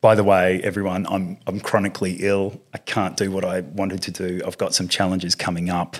[0.00, 2.60] by the way, everyone, I'm I'm chronically ill.
[2.72, 4.40] I can't do what I wanted to do.
[4.46, 5.96] I've got some challenges coming up.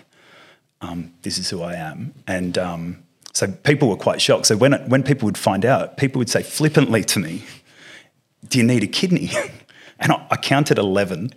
[0.80, 3.02] Um, this is who I am, and um,
[3.34, 4.46] so people were quite shocked.
[4.46, 7.44] So when when people would find out, people would say flippantly to me,
[8.48, 9.30] "Do you need a kidney?"
[10.02, 11.30] And I, I counted eleven.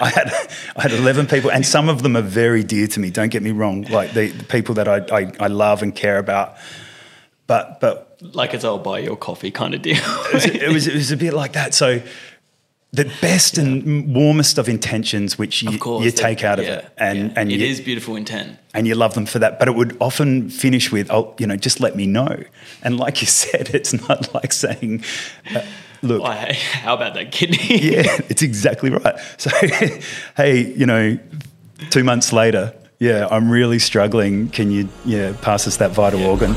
[0.00, 0.32] I had
[0.76, 3.10] I had eleven people, and some of them are very dear to me.
[3.10, 6.18] Don't get me wrong, like the, the people that I, I, I love and care
[6.18, 6.56] about.
[7.50, 9.96] But but Like it's I'll buy your coffee kind of deal.
[9.98, 11.74] it was, it was it was a bit like that.
[11.74, 12.00] So
[12.92, 16.92] the best and warmest of intentions, which you, course, you take out of yeah, it,
[16.96, 17.32] and yeah.
[17.34, 18.56] and it you, is beautiful intent.
[18.72, 19.58] and you love them for that.
[19.58, 22.44] But it would often finish with, "Oh, you know, just let me know."
[22.84, 25.02] And like you said, it's not like saying,
[25.52, 25.62] uh,
[26.02, 27.58] "Look, how about that kidney?
[27.94, 29.50] yeah, it's exactly right." So,
[30.36, 31.18] hey, you know,
[31.90, 34.50] two months later, yeah, I'm really struggling.
[34.50, 36.54] Can you, yeah, pass us that vital organ?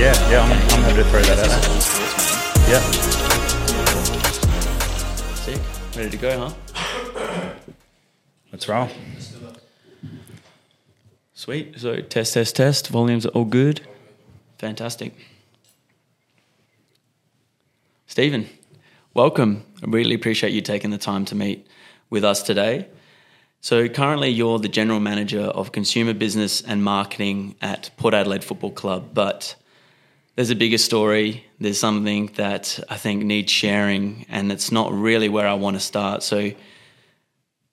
[0.00, 1.44] Yeah, yeah, I'm, I'm happy to throw that out.
[1.44, 2.70] is all sports, man.
[2.70, 2.80] Yeah,
[5.34, 5.60] Sick.
[5.94, 7.52] Ready to go, huh?
[8.50, 8.88] let's roll.
[11.34, 11.78] Sweet.
[11.78, 12.88] So test, test, test.
[12.88, 13.82] Volumes are all good.
[14.56, 15.12] Fantastic.
[18.06, 18.48] Stephen,
[19.12, 19.66] welcome.
[19.82, 21.66] I really appreciate you taking the time to meet
[22.08, 22.88] with us today.
[23.60, 28.70] So currently you're the general manager of consumer business and marketing at Port Adelaide Football
[28.70, 29.56] Club, but
[30.40, 31.44] there's a bigger story.
[31.58, 35.80] There's something that I think needs sharing, and it's not really where I want to
[35.80, 36.22] start.
[36.22, 36.52] So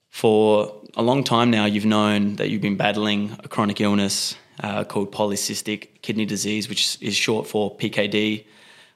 [0.10, 4.84] for a long time now, you've known that you've been battling a chronic illness uh,
[4.84, 8.44] called polycystic kidney disease, which is short for PKD,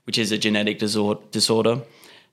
[0.04, 1.80] which is a genetic disor- disorder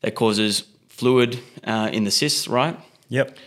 [0.01, 2.77] that causes fluid uh, in the cysts, right?
[3.11, 3.39] Yep.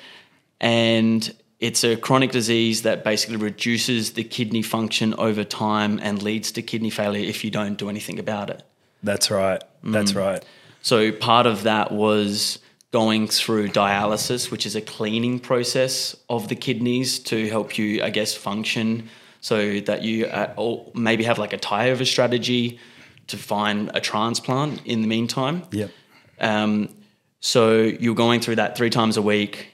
[0.61, 6.51] And it's a chronic disease that basically reduces the kidney function over time and leads
[6.53, 8.63] to kidney failure if you don't do anything about it.
[9.03, 9.63] That's right.
[9.83, 9.93] Mm.
[9.93, 10.43] That's right.
[10.81, 12.59] So part of that was
[12.91, 18.09] going through dialysis, which is a cleaning process of the kidneys to help you, I
[18.09, 19.07] guess, function
[19.39, 22.79] so that you uh, maybe have like a tie over strategy
[23.27, 25.63] to find a transplant in the meantime.
[25.71, 25.91] Yep.
[26.39, 26.89] Um,
[27.39, 29.70] so you're going through that three times a week,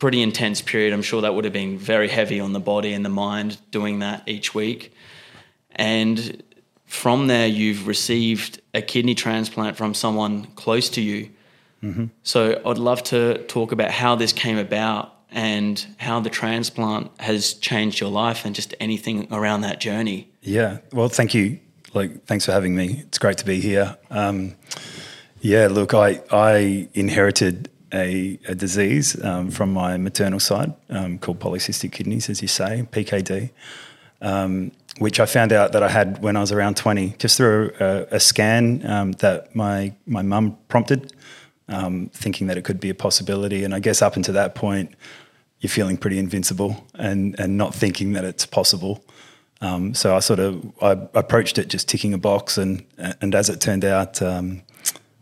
[0.00, 0.92] pretty intense period.
[0.92, 4.00] I'm sure that would have been very heavy on the body and the mind doing
[4.00, 4.92] that each week.
[5.76, 6.42] And
[6.86, 11.30] from there, you've received a kidney transplant from someone close to you.
[12.24, 17.54] So I'd love to talk about how this came about and how the transplant has
[17.54, 20.28] changed your life and just anything around that journey.
[20.42, 20.78] Yeah.
[20.92, 21.58] Well, thank you.
[21.94, 23.02] Like, thanks for having me.
[23.06, 23.96] It's great to be here.
[24.10, 24.56] Um,
[25.40, 25.68] yeah.
[25.68, 31.92] Look, I I inherited a, a disease um, from my maternal side um, called polycystic
[31.92, 33.50] kidneys, as you say, PKD,
[34.20, 37.72] um, which I found out that I had when I was around twenty, just through
[37.80, 41.12] a, a scan um, that my my mum prompted,
[41.68, 43.64] um, thinking that it could be a possibility.
[43.64, 44.94] And I guess up until that point,
[45.60, 49.04] you're feeling pretty invincible and and not thinking that it's possible.
[49.62, 52.84] Um, so I sort of I approached it just ticking a box, and
[53.20, 54.22] and as it turned out,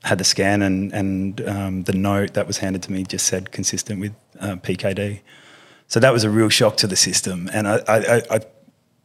[0.04, 3.52] had the scan and and um, the note that was handed to me just said
[3.52, 5.20] consistent with uh, PKD.
[5.86, 8.40] So that was a real shock to the system, and I, I, I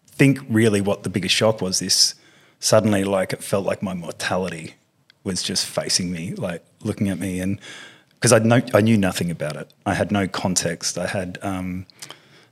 [0.08, 2.16] think really what the biggest shock was this
[2.60, 4.76] suddenly like it felt like my mortality
[5.24, 7.60] was just facing me, like looking at me, and
[8.16, 11.86] because I know I knew nothing about it, I had no context, I had um,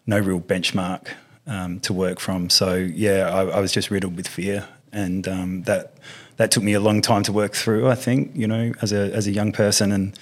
[0.08, 1.10] no real benchmark
[1.48, 2.50] um, to work from.
[2.50, 5.96] So yeah, I, I was just riddled with fear, and um, that
[6.42, 7.88] that took me a long time to work through.
[7.88, 10.18] I think you know, as a as a young person, and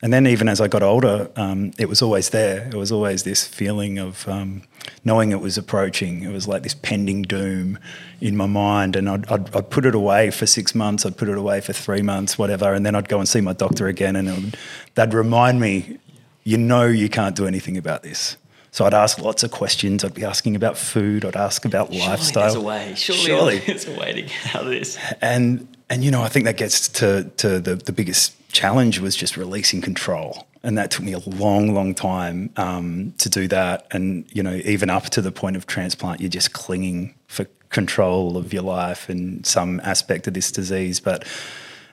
[0.00, 2.68] and then even as I got older, um, it was always there.
[2.68, 4.62] It was always this feeling of um,
[5.04, 6.22] knowing it was approaching.
[6.22, 7.80] It was like this pending doom
[8.20, 11.04] in my mind, and I'd, I'd, I'd put it away for six months.
[11.04, 13.52] I'd put it away for three months, whatever, and then I'd go and see my
[13.52, 14.56] doctor again, and would,
[14.94, 15.98] they'd remind me,
[16.44, 18.36] you know, you can't do anything about this.
[18.76, 20.04] So I'd ask lots of questions.
[20.04, 21.24] I'd be asking about food.
[21.24, 22.52] I'd ask about lifestyle.
[22.52, 22.94] Surely there's a way.
[22.94, 23.58] Surely, Surely.
[23.66, 24.98] there's a way to get out of this.
[25.22, 29.16] and and you know I think that gets to to the the biggest challenge was
[29.16, 33.86] just releasing control, and that took me a long, long time um, to do that.
[33.92, 38.36] And you know, even up to the point of transplant, you're just clinging for control
[38.36, 41.00] of your life and some aspect of this disease.
[41.00, 41.24] But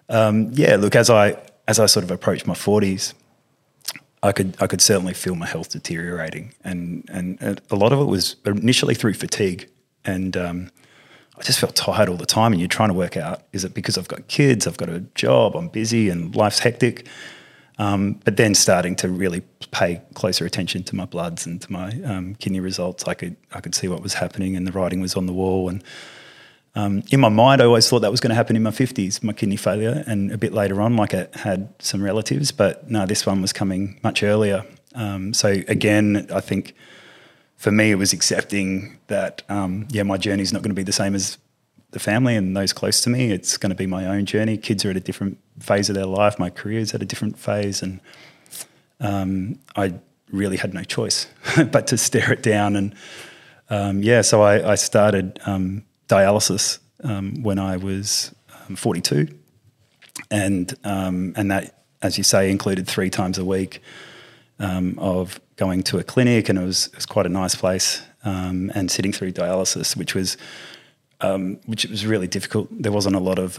[0.09, 3.13] um, yeah, look, as I as I sort of approached my forties.
[4.23, 8.05] I could I could certainly feel my health deteriorating, and and a lot of it
[8.05, 9.69] was initially through fatigue,
[10.05, 10.71] and um,
[11.37, 12.53] I just felt tired all the time.
[12.53, 15.01] And you're trying to work out: is it because I've got kids, I've got a
[15.13, 17.05] job, I'm busy, and life's hectic?
[17.79, 19.41] Um, but then starting to really
[19.71, 23.59] pay closer attention to my bloods and to my um, kidney results, I could I
[23.59, 25.67] could see what was happening, and the writing was on the wall.
[25.67, 25.83] And
[26.75, 29.21] um, in my mind, I always thought that was going to happen in my 50s,
[29.23, 32.51] my kidney failure, and a bit later on, like it had some relatives.
[32.51, 34.65] But no, this one was coming much earlier.
[34.95, 36.73] Um, so again, I think
[37.57, 40.83] for me, it was accepting that, um, yeah, my journey is not going to be
[40.83, 41.37] the same as
[41.91, 43.31] the family and those close to me.
[43.31, 44.57] It's going to be my own journey.
[44.57, 46.39] Kids are at a different phase of their life.
[46.39, 47.83] My career's at a different phase.
[47.83, 48.01] And
[48.99, 49.93] um, I
[50.31, 51.27] really had no choice
[51.71, 52.75] but to stare it down.
[52.75, 52.95] And
[53.69, 58.33] um, yeah, so I, I started um, dialysis um, when I was
[58.67, 59.27] um, 42,
[60.31, 63.81] and um, and that, as you say, included three times a week
[64.59, 68.01] um, of going to a clinic, and it was it was quite a nice place,
[68.23, 70.37] um, and sitting through dialysis, which was
[71.65, 72.67] which was really difficult.
[72.71, 73.57] There wasn't a lot of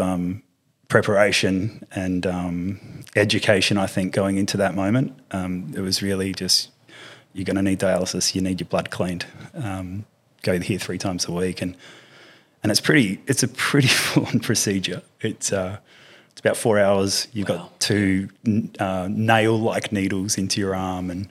[0.88, 2.26] preparation and
[3.16, 5.18] education, I think, going into that moment.
[5.32, 6.70] it was really just
[7.34, 8.34] you're going to need dialysis.
[8.34, 9.26] You need your blood cleaned.
[9.54, 10.06] Um,
[10.42, 11.76] go here three times a week, and
[12.64, 13.20] and it's pretty.
[13.26, 15.02] It's a pretty full on procedure.
[15.20, 15.78] It's uh,
[16.32, 17.28] it's about four hours.
[17.32, 17.56] You've wow.
[17.56, 18.30] got two
[18.80, 21.28] uh, nail like needles into your arm, and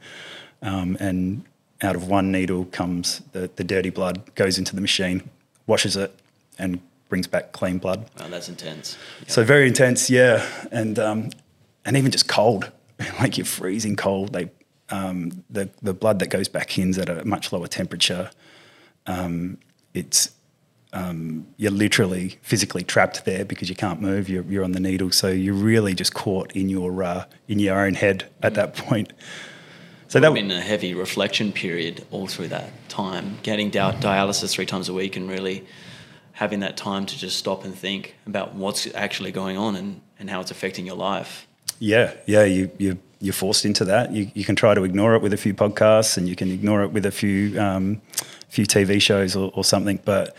[0.62, 1.44] um, and
[1.82, 5.30] out of one needle comes the, the dirty blood, goes into the machine,
[5.68, 6.18] washes it,
[6.58, 8.10] and brings back clean blood.
[8.20, 8.98] Wow, that's intense.
[9.22, 9.32] Yep.
[9.32, 11.32] So very intense, yeah, and um,
[11.84, 12.72] and even just cold,
[13.20, 14.34] like you're freezing cold.
[14.34, 14.52] They
[14.90, 18.30] um, the the blood that goes back in's at a much lower temperature.
[19.08, 19.58] Um,
[19.96, 20.33] it's
[20.94, 24.30] um, you're literally physically trapped there because you can't move.
[24.30, 27.80] You're, you're on the needle, so you're really just caught in your uh, in your
[27.80, 29.12] own head at that point.
[30.07, 33.40] So that been a heavy reflection period all through that time.
[33.42, 35.66] Getting dialysis three times a week and really
[36.34, 40.30] having that time to just stop and think about what's actually going on and, and
[40.30, 41.48] how it's affecting your life.
[41.80, 44.12] Yeah, yeah, you you you're forced into that.
[44.12, 46.84] You, you can try to ignore it with a few podcasts, and you can ignore
[46.84, 48.01] it with a few um,
[48.50, 50.36] few TV shows or, or, something, but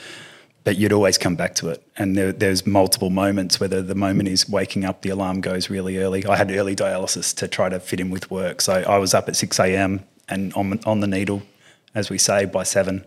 [0.64, 1.86] but you'd always come back to it.
[1.96, 3.60] And there, there's multiple moments.
[3.60, 6.24] Whether the moment is waking up, the alarm goes really early.
[6.24, 9.28] I had early dialysis to try to fit in with work, so I was up
[9.28, 10.04] at six a.m.
[10.28, 11.42] and on on the needle,
[11.94, 13.04] as we say, by seven.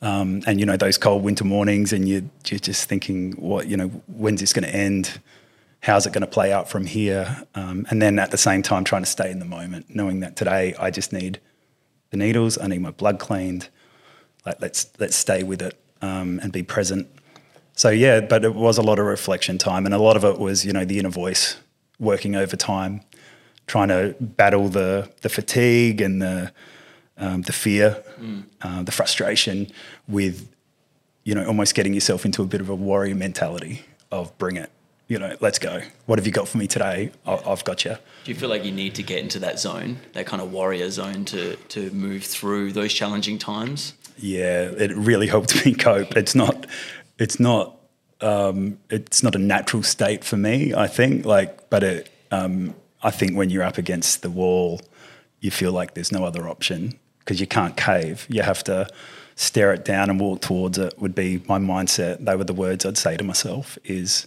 [0.00, 3.76] Um, and you know those cold winter mornings, and you, you're just thinking, what you
[3.76, 5.20] know, when's this going to end?
[5.82, 7.44] how's it going to play out from here?
[7.56, 10.36] Um, and then at the same time, trying to stay in the moment, knowing that
[10.36, 11.40] today I just need
[12.10, 13.68] the needles, I need my blood cleaned.
[14.46, 17.08] Like let's let's stay with it um, and be present.
[17.74, 20.38] So yeah, but it was a lot of reflection time, and a lot of it
[20.38, 21.56] was you know the inner voice
[21.98, 23.00] working overtime,
[23.66, 26.52] trying to battle the the fatigue and the
[27.16, 28.44] um, the fear, mm.
[28.60, 29.68] uh, the frustration
[30.06, 30.48] with
[31.24, 34.70] you know almost getting yourself into a bit of a warrior mentality of bring it
[35.12, 35.82] you know, let's go.
[36.06, 37.10] What have you got for me today?
[37.26, 37.96] I've got you.
[38.24, 40.90] Do you feel like you need to get into that zone, that kind of warrior
[40.90, 43.92] zone, to to move through those challenging times?
[44.16, 46.16] Yeah, it really helped me cope.
[46.16, 46.66] It's not,
[47.18, 47.76] it's not,
[48.20, 50.74] um, it's not a natural state for me.
[50.74, 54.80] I think, like, but it, um, I think when you're up against the wall,
[55.40, 58.26] you feel like there's no other option because you can't cave.
[58.28, 58.88] You have to
[59.34, 60.94] stare it down and walk towards it.
[60.98, 62.24] Would be my mindset.
[62.24, 63.76] They were the words I'd say to myself.
[63.84, 64.26] Is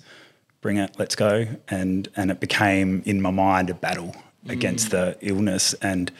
[0.61, 1.47] bring it, let's go.
[1.69, 4.15] And and it became in my mind a battle
[4.45, 4.51] mm.
[4.51, 6.11] against the illness and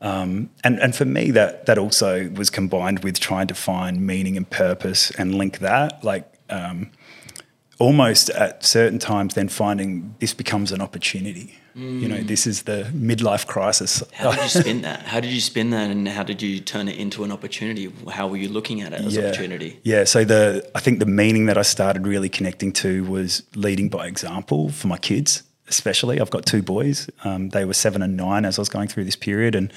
[0.00, 4.36] um, and and for me that that also was combined with trying to find meaning
[4.36, 6.90] and purpose and link that like um,
[7.78, 12.00] almost at certain times then finding this becomes an opportunity Mm.
[12.00, 14.02] You know, this is the midlife crisis.
[14.12, 15.02] How did you spin that?
[15.02, 17.92] How did you spin that, and how did you turn it into an opportunity?
[18.10, 19.26] How were you looking at it as yeah.
[19.26, 19.78] opportunity?
[19.84, 20.04] Yeah.
[20.04, 24.06] So the I think the meaning that I started really connecting to was leading by
[24.06, 26.20] example for my kids, especially.
[26.20, 27.08] I've got two boys.
[27.24, 29.72] Um, they were seven and nine as I was going through this period, and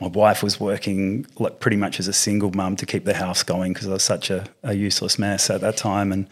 [0.00, 3.42] my wife was working like pretty much as a single mum to keep the house
[3.42, 6.28] going because I was such a, a, useless mess at that time, and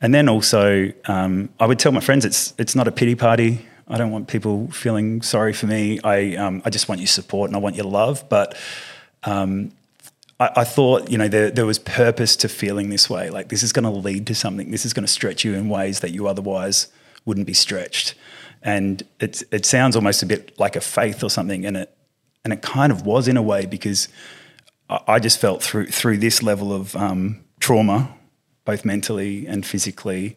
[0.00, 3.66] and then also um, I would tell my friends it's it's not a pity party.
[3.88, 6.00] I don't want people feeling sorry for me.
[6.02, 8.24] I um, I just want your support and I want your love.
[8.28, 8.56] But
[9.24, 9.72] um,
[10.40, 13.28] I, I, thought you know there there was purpose to feeling this way.
[13.30, 14.70] Like this is going to lead to something.
[14.70, 16.88] This is going to stretch you in ways that you otherwise
[17.24, 18.14] wouldn't be stretched.
[18.62, 21.66] And it it sounds almost a bit like a faith or something.
[21.66, 21.96] And it
[22.44, 24.08] and it kind of was in a way because
[24.88, 28.14] I, I just felt through through this level of um, trauma,
[28.64, 30.36] both mentally and physically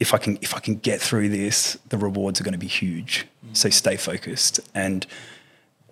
[0.00, 2.66] if I can if I can get through this, the rewards are going to be
[2.66, 3.26] huge.
[3.46, 3.56] Mm.
[3.56, 4.60] So stay focused.
[4.74, 5.06] And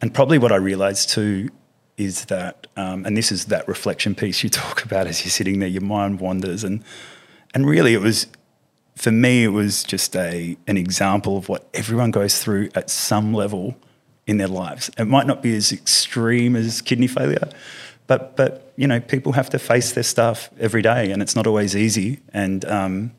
[0.01, 1.49] and probably what I realized too
[1.97, 5.61] is that, um, and this is that reflection piece you talk about as you're sitting
[5.61, 6.83] there, your mind wanders, and
[7.55, 8.27] and really it was
[8.97, 13.33] for me it was just a an example of what everyone goes through at some
[13.35, 13.77] level
[14.27, 14.91] in their lives.
[14.99, 17.49] It might not be as extreme as kidney failure,
[18.07, 21.47] but but you know, people have to face their stuff every day, and it's not
[21.47, 22.21] always easy.
[22.33, 23.13] And um,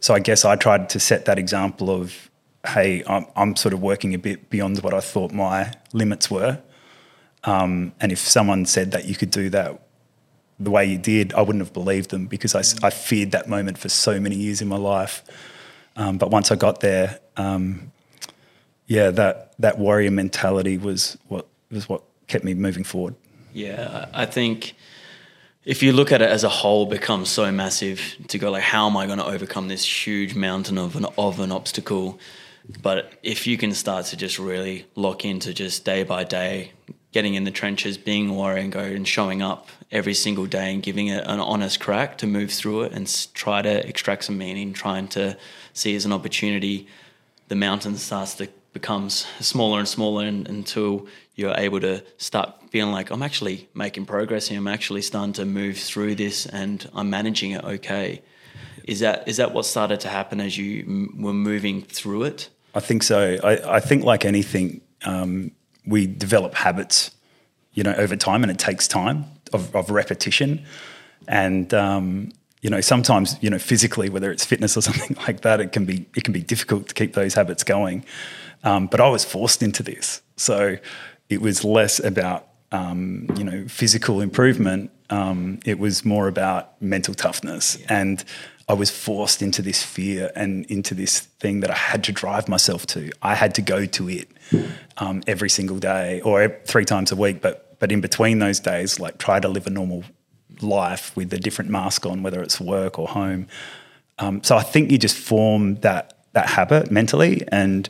[0.00, 2.30] so I guess I tried to set that example of,
[2.66, 6.60] hey, I'm, I'm sort of working a bit beyond what I thought my limits were.
[7.44, 9.80] Um, and if someone said that you could do that
[10.58, 13.78] the way you did, I wouldn't have believed them because I, I feared that moment
[13.78, 15.22] for so many years in my life.
[15.96, 17.92] Um, but once I got there, um,
[18.86, 23.14] yeah, that that warrior mentality was what was what kept me moving forward.
[23.52, 24.74] Yeah, I think
[25.64, 28.86] if you look at it as a whole, becomes so massive to go like, how
[28.86, 32.18] am I going to overcome this huge mountain of an of an obstacle?
[32.82, 36.72] But if you can start to just really lock into just day by day,
[37.14, 41.22] getting in the trenches, being warrior, and showing up every single day and giving it
[41.26, 45.36] an honest crack to move through it and try to extract some meaning, trying to
[45.74, 46.88] see as an opportunity,
[47.46, 51.06] the mountain starts to becomes smaller and smaller and, until
[51.36, 54.58] you're able to start feeling like I'm actually making progress here.
[54.58, 58.22] I'm actually starting to move through this and I'm managing it okay.
[58.82, 62.50] Is that is that what started to happen as you m- were moving through it?
[62.74, 63.38] I think so.
[63.44, 65.52] I, I think like anything, um,
[65.86, 67.10] we develop habits,
[67.72, 70.64] you know, over time, and it takes time of, of repetition.
[71.28, 75.60] And um, you know, sometimes you know, physically, whether it's fitness or something like that,
[75.60, 78.04] it can be it can be difficult to keep those habits going.
[78.64, 80.78] Um, but I was forced into this, so
[81.28, 84.90] it was less about um, you know physical improvement.
[85.10, 87.86] Um, it was more about mental toughness, yeah.
[87.90, 88.24] and
[88.68, 92.48] I was forced into this fear and into this thing that I had to drive
[92.48, 93.10] myself to.
[93.20, 94.28] I had to go to it
[94.96, 98.98] um, every single day or three times a week, but but in between those days,
[98.98, 100.04] like try to live a normal
[100.62, 103.46] life with a different mask on, whether it's work or home.
[104.18, 107.88] Um, so I think you just form that that habit mentally, and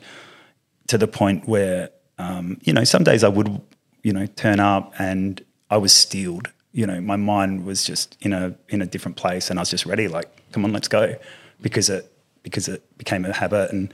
[0.87, 3.61] to the point where um, you know some days I would
[4.03, 6.51] you know turn up and I was steeled.
[6.75, 9.69] You know, my mind was just in a in a different place, and I was
[9.69, 10.07] just ready.
[10.09, 11.15] Like, come on, let's go,
[11.61, 12.11] because it
[12.43, 13.93] because it became a habit, and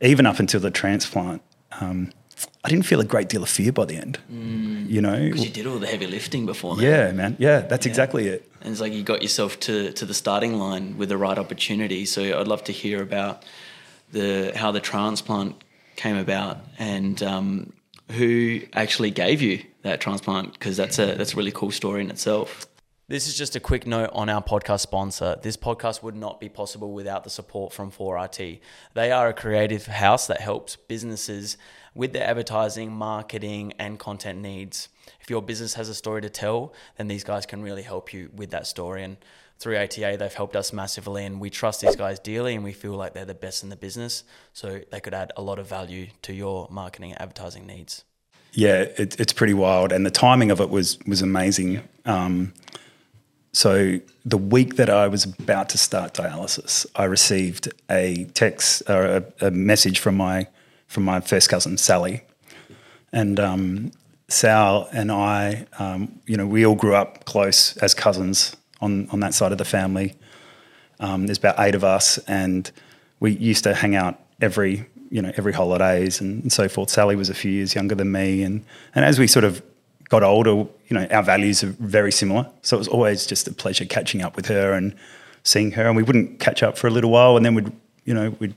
[0.00, 1.40] even up until the transplant.
[1.80, 2.12] Um,
[2.64, 4.18] I didn't feel a great deal of fear by the end.
[4.30, 4.90] Mm.
[4.90, 6.80] You know, because you did all the heavy lifting before.
[6.80, 7.36] Yeah, man.
[7.38, 7.90] Yeah, that's yeah.
[7.90, 8.50] exactly it.
[8.60, 12.04] And it's like you got yourself to to the starting line with the right opportunity.
[12.04, 13.44] So I'd love to hear about
[14.12, 15.62] the how the transplant
[15.94, 17.72] came about and um,
[18.12, 22.10] who actually gave you that transplant because that's a that's a really cool story in
[22.10, 22.66] itself.
[23.08, 25.36] This is just a quick note on our podcast sponsor.
[25.40, 28.58] This podcast would not be possible without the support from 4RT.
[28.94, 31.56] They are a creative house that helps businesses
[31.94, 34.88] with their advertising, marketing, and content needs.
[35.20, 38.28] If your business has a story to tell, then these guys can really help you
[38.34, 39.04] with that story.
[39.04, 39.18] And
[39.60, 42.94] through ATA, they've helped us massively, and we trust these guys dearly, and we feel
[42.94, 44.24] like they're the best in the business.
[44.52, 48.04] So they could add a lot of value to your marketing and advertising needs.
[48.56, 51.82] Yeah, it, it's pretty wild, and the timing of it was was amazing.
[52.06, 52.54] Um,
[53.52, 59.04] so the week that I was about to start dialysis, I received a text or
[59.04, 60.46] a, a message from my
[60.86, 62.22] from my first cousin Sally,
[63.12, 63.92] and um,
[64.28, 69.20] Sal and I, um, you know, we all grew up close as cousins on, on
[69.20, 70.14] that side of the family.
[70.98, 72.70] Um, there's about eight of us, and
[73.20, 76.90] we used to hang out every you know every holidays and, and, so forth.
[76.90, 79.62] Sally was a few years younger than me, and and as we sort of
[80.08, 82.48] got older, you know, our values are very similar.
[82.62, 84.94] So it was always just a pleasure catching up with her and
[85.42, 85.86] seeing her.
[85.86, 87.72] And we wouldn't catch up for a little while, and then we'd
[88.04, 88.54] you know we'd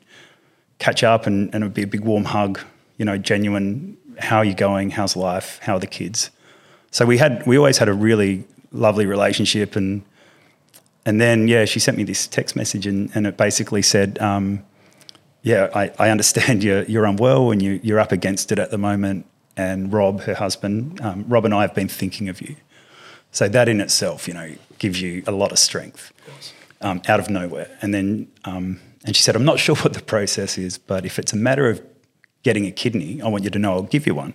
[0.79, 2.59] catch up, and, and it would be a big warm hug.
[2.97, 3.97] You know, genuine.
[4.19, 4.91] How are you going?
[4.91, 5.59] How's life?
[5.61, 6.29] How are the kids?
[6.91, 10.03] So we had we always had a really lovely relationship and
[11.05, 14.63] and then yeah she sent me this text message and, and it basically said um,
[15.41, 18.77] yeah I, I understand you're, you're unwell and you, you're up against it at the
[18.77, 19.25] moment
[19.57, 22.55] and rob her husband um, rob and i have been thinking of you
[23.31, 26.13] so that in itself you know gives you a lot of strength
[26.81, 30.01] um, out of nowhere and then um, and she said i'm not sure what the
[30.01, 31.81] process is but if it's a matter of
[32.43, 34.33] getting a kidney i want you to know i'll give you one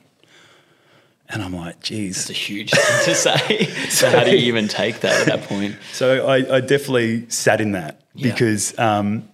[1.29, 2.19] and I'm like, geez.
[2.19, 3.65] It's a huge thing to say.
[3.89, 5.77] so, how do you even take that at that point?
[5.93, 8.31] So, I, I definitely sat in that yeah.
[8.31, 9.29] because um,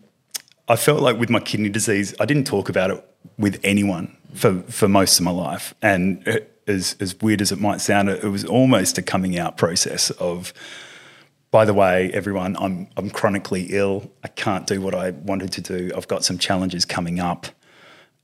[0.71, 3.05] I felt like with my kidney disease, I didn't talk about it
[3.37, 5.75] with anyone for, for most of my life.
[5.83, 9.37] And it, as, as weird as it might sound, it, it was almost a coming
[9.37, 10.55] out process of,
[11.51, 14.13] by the way, everyone, I'm, I'm chronically ill.
[14.23, 15.91] I can't do what I wanted to do.
[15.97, 17.49] I've got some challenges coming up.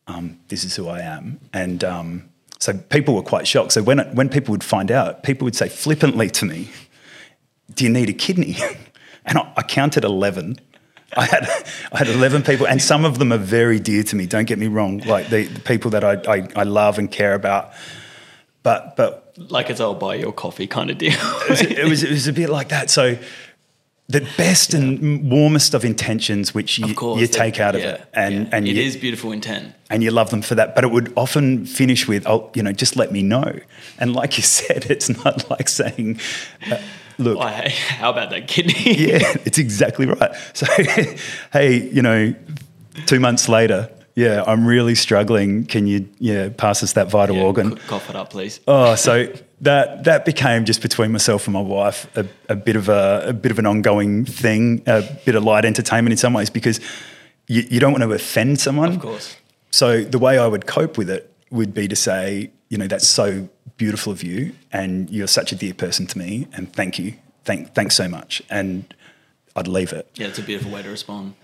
[0.06, 1.40] Um, this is who I am.
[1.52, 2.28] And, um,
[2.60, 3.72] so people were quite shocked.
[3.72, 6.70] So when, when people would find out, people would say flippantly to me,
[7.74, 8.56] Do you need a kidney?
[9.26, 10.60] And I, I counted 11.
[11.16, 11.48] I had,
[11.92, 14.58] I had 11 people, and some of them are very dear to me, don't get
[14.58, 17.72] me wrong, like the, the people that I, I, I love and care about.
[18.62, 21.12] But, but like it's I'll buy your coffee kind of deal.
[21.12, 22.90] it, was, it was it was a bit like that.
[22.90, 23.16] So
[24.08, 28.08] the best and warmest of intentions, which you, course, you take out of yeah, it,
[28.12, 28.48] and yeah.
[28.52, 29.74] and it you, is beautiful intent.
[29.90, 30.74] and you love them for that.
[30.74, 33.58] But it would often finish with, "Oh, you know, just let me know."
[33.98, 36.20] And like you said, it's not like saying,
[36.70, 36.78] uh,
[37.18, 38.74] "Look, how about that kidney?
[39.08, 40.66] yeah, it's exactly right." So,
[41.52, 42.34] hey, you know,
[43.06, 45.66] two months later, yeah, I'm really struggling.
[45.66, 47.76] Can you, yeah, pass us that vital Yeah, organ?
[47.86, 48.60] Cough it up, please.
[48.66, 49.30] Oh, so
[49.60, 53.32] that that became just between myself and my wife a, a bit of a, a
[53.32, 56.80] bit of an ongoing thing, a bit of light entertainment in some ways because
[57.46, 58.94] you, you don't want to offend someone.
[58.94, 59.36] Of course.
[59.70, 63.06] So the way I would cope with it would be to say, you know, that's
[63.06, 67.14] so beautiful of you, and you're such a dear person to me, and thank you,
[67.44, 68.92] thank thanks so much, and
[69.54, 70.10] I'd leave it.
[70.14, 71.34] Yeah, it's a beautiful way to respond.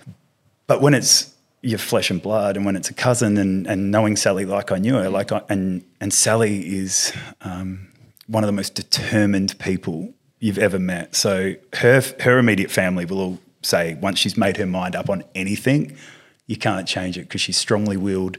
[0.67, 4.17] But when it's your flesh and blood, and when it's a cousin, and, and knowing
[4.17, 7.13] Sally like I knew her, like I, and and Sally is
[7.43, 7.89] um,
[8.27, 11.15] one of the most determined people you've ever met.
[11.15, 15.23] So her her immediate family will all say once she's made her mind up on
[15.35, 15.97] anything,
[16.47, 18.39] you can't change it because she's strongly willed,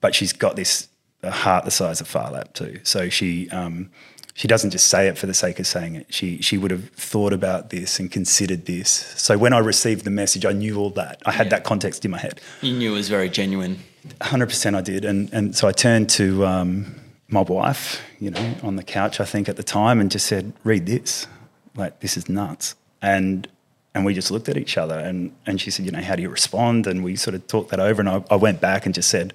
[0.00, 0.88] but she's got this
[1.24, 2.80] a heart the size of Phar Lap too.
[2.84, 3.48] So she.
[3.50, 3.90] Um,
[4.36, 6.12] she doesn't just say it for the sake of saying it.
[6.12, 8.88] She she would have thought about this and considered this.
[9.16, 11.22] So when I received the message, I knew all that.
[11.24, 11.50] I had Yeah.
[11.50, 12.40] that context in my head.
[12.60, 13.78] You knew it was very genuine.
[14.20, 15.04] Hundred percent, I did.
[15.04, 16.96] And and so I turned to um,
[17.28, 20.52] my wife, you know, on the couch, I think at the time, and just said,
[20.64, 21.28] "Read this.
[21.76, 23.46] Like this is nuts." And
[23.94, 26.22] and we just looked at each other, and and she said, "You know, how do
[26.22, 28.92] you respond?" And we sort of talked that over, and I, I went back and
[28.96, 29.32] just said,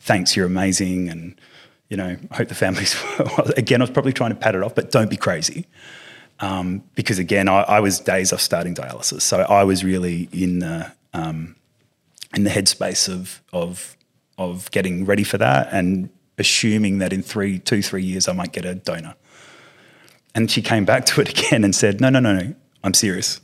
[0.00, 1.40] "Thanks, you're amazing," and
[1.88, 3.50] you know, I hope the family's well.
[3.56, 5.66] Again, I was probably trying to pat it off, but don't be crazy.
[6.40, 10.60] Um, because again, I, I was days off starting dialysis, so I was really in
[10.60, 11.56] the um,
[12.34, 13.96] in the headspace of of
[14.38, 18.52] of getting ready for that and assuming that in three, two, three years I might
[18.52, 19.14] get a donor.
[20.34, 23.40] And she came back to it again and said, "No, no, no, no, I'm serious.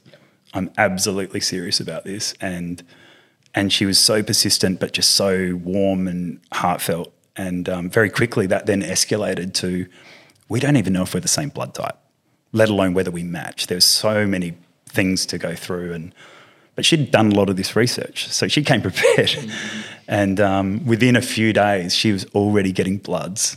[0.54, 2.82] I'm absolutely serious about this." And
[3.56, 7.12] and she was so persistent, but just so warm and heartfelt.
[7.36, 9.86] And um, very quickly, that then escalated to,
[10.48, 11.96] we don't even know if we're the same blood type,
[12.52, 13.66] let alone whether we match.
[13.66, 16.14] There's so many things to go through, and
[16.74, 19.36] but she'd done a lot of this research, so she came prepared.
[20.06, 23.56] And um, within a few days, she was already getting bloods,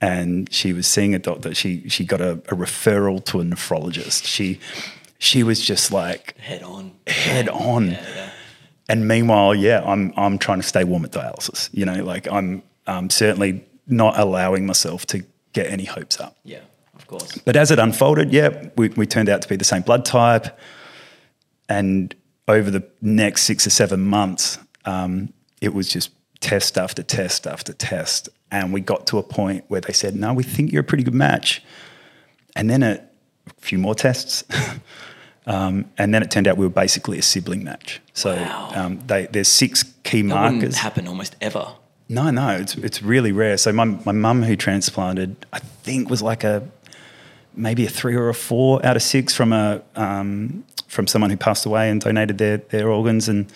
[0.00, 1.54] and she was seeing a doctor.
[1.54, 4.24] She she got a, a referral to a nephrologist.
[4.24, 4.58] She
[5.18, 6.92] she was just like Head on.
[7.06, 7.90] head on.
[7.92, 8.15] Yeah, yeah.
[8.88, 11.68] And meanwhile, yeah, I'm I'm trying to stay warm at dialysis.
[11.72, 16.36] You know, like I'm um, certainly not allowing myself to get any hopes up.
[16.44, 16.60] Yeah,
[16.94, 17.38] of course.
[17.38, 20.58] But as it unfolded, yeah, we, we turned out to be the same blood type.
[21.68, 22.14] And
[22.46, 27.72] over the next six or seven months, um, it was just test after test after
[27.72, 28.28] test.
[28.50, 31.02] And we got to a point where they said, no, we think you're a pretty
[31.02, 31.62] good match.
[32.54, 33.02] And then a
[33.58, 34.44] few more tests.
[35.46, 38.00] um, and then it turned out we were basically a sibling match.
[38.14, 38.70] So Wow.
[38.74, 41.68] um, they, there's six key That wouldn't happen almost ever.
[42.08, 43.56] No, no, it's it's really rare.
[43.56, 46.62] So my my mum who transplanted, I think was like a
[47.54, 51.36] maybe a three or a four out of six from a um, from someone who
[51.36, 53.46] passed away and donated their their organs and.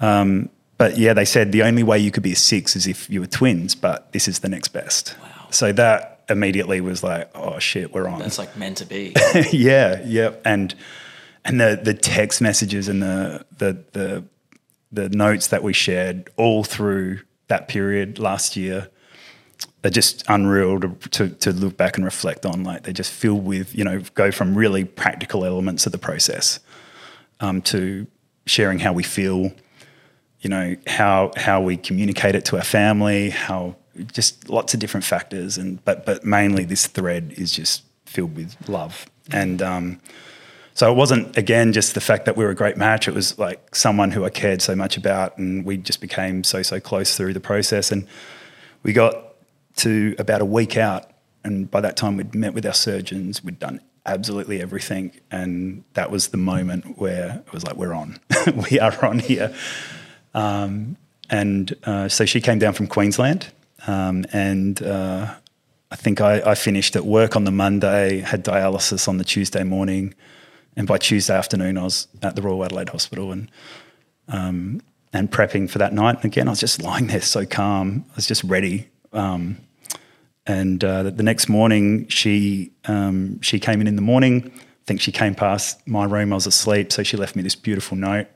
[0.00, 3.10] Um, but yeah, they said the only way you could be a six is if
[3.10, 5.16] you were twins, but this is the next best.
[5.20, 5.48] Wow.
[5.50, 8.20] So that immediately was like, oh shit, we're on.
[8.20, 9.14] That's like meant to be.
[9.52, 10.74] yeah, yeah, and
[11.44, 14.24] and the the text messages and the the the
[14.90, 18.88] the notes that we shared all through that period last year
[19.84, 22.64] are just unreal to, to to look back and reflect on.
[22.64, 26.60] Like they're just filled with you know go from really practical elements of the process
[27.40, 28.06] um, to
[28.46, 29.52] sharing how we feel,
[30.40, 33.76] you know how how we communicate it to our family, how
[34.12, 38.56] just lots of different factors, and but but mainly this thread is just filled with
[38.68, 39.62] love and.
[39.62, 40.00] Um,
[40.74, 43.08] so it wasn't again just the fact that we were a great match.
[43.08, 46.62] It was like someone who I cared so much about, and we just became so
[46.62, 47.90] so close through the process.
[47.90, 48.06] And
[48.84, 49.34] we got
[49.78, 51.10] to about a week out,
[51.42, 53.42] and by that time we'd met with our surgeons.
[53.42, 58.20] We'd done absolutely everything, and that was the moment where it was like we're on,
[58.70, 59.52] we are on here.
[60.32, 60.96] Um,
[61.28, 63.48] and uh, so she came down from Queensland,
[63.88, 65.34] um, and uh,
[65.90, 69.64] I think I, I finished at work on the Monday, had dialysis on the Tuesday
[69.64, 70.14] morning,
[70.76, 73.50] and by Tuesday afternoon I was at the Royal Adelaide Hospital and
[74.28, 74.82] um,
[75.14, 76.16] and prepping for that night.
[76.16, 78.04] And again, I was just lying there so calm.
[78.10, 78.88] I was just ready.
[79.14, 79.56] Um,
[80.46, 84.52] and uh, the next morning, she um, she came in in the morning.
[84.54, 86.32] I think she came past my room.
[86.32, 88.26] I was asleep, so she left me this beautiful note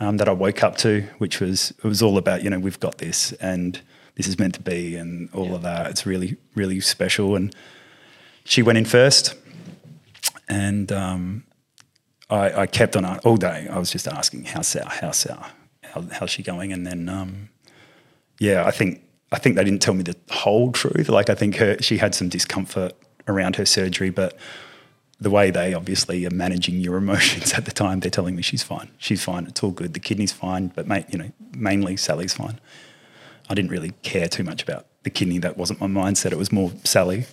[0.00, 2.80] um, that I woke up to, which was it was all about you know we've
[2.80, 3.80] got this, and
[4.16, 5.90] this is meant to be and all of that.
[5.90, 7.36] It's really, really special.
[7.36, 7.54] And
[8.44, 9.34] she went in first,
[10.48, 11.44] and um,
[12.30, 13.68] I, I, kept on all day.
[13.70, 14.88] I was just asking, "How's Sarah?
[14.88, 15.52] How's Sarah?
[15.82, 17.50] How, how's she going?" And then, um,
[18.38, 19.02] yeah, I think
[19.32, 21.08] I think they didn't tell me the whole truth.
[21.08, 22.92] Like I think her, she had some discomfort
[23.28, 24.36] around her surgery, but
[25.18, 28.62] the way they obviously are managing your emotions at the time, they're telling me she's
[28.62, 28.90] fine.
[28.98, 29.46] She's fine.
[29.46, 29.92] It's all good.
[29.92, 32.60] The kidney's fine, but mate, you know, mainly Sally's fine.
[33.48, 35.38] I didn't really care too much about the kidney.
[35.38, 36.32] That wasn't my mindset.
[36.32, 37.26] It was more Sally.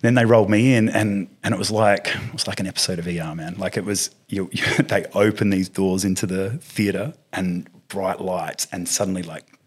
[0.00, 2.98] Then they rolled me in, and and it was like it was like an episode
[2.98, 3.54] of ER, man.
[3.56, 8.66] Like it was you, you they open these doors into the theater and bright lights,
[8.72, 9.58] and suddenly like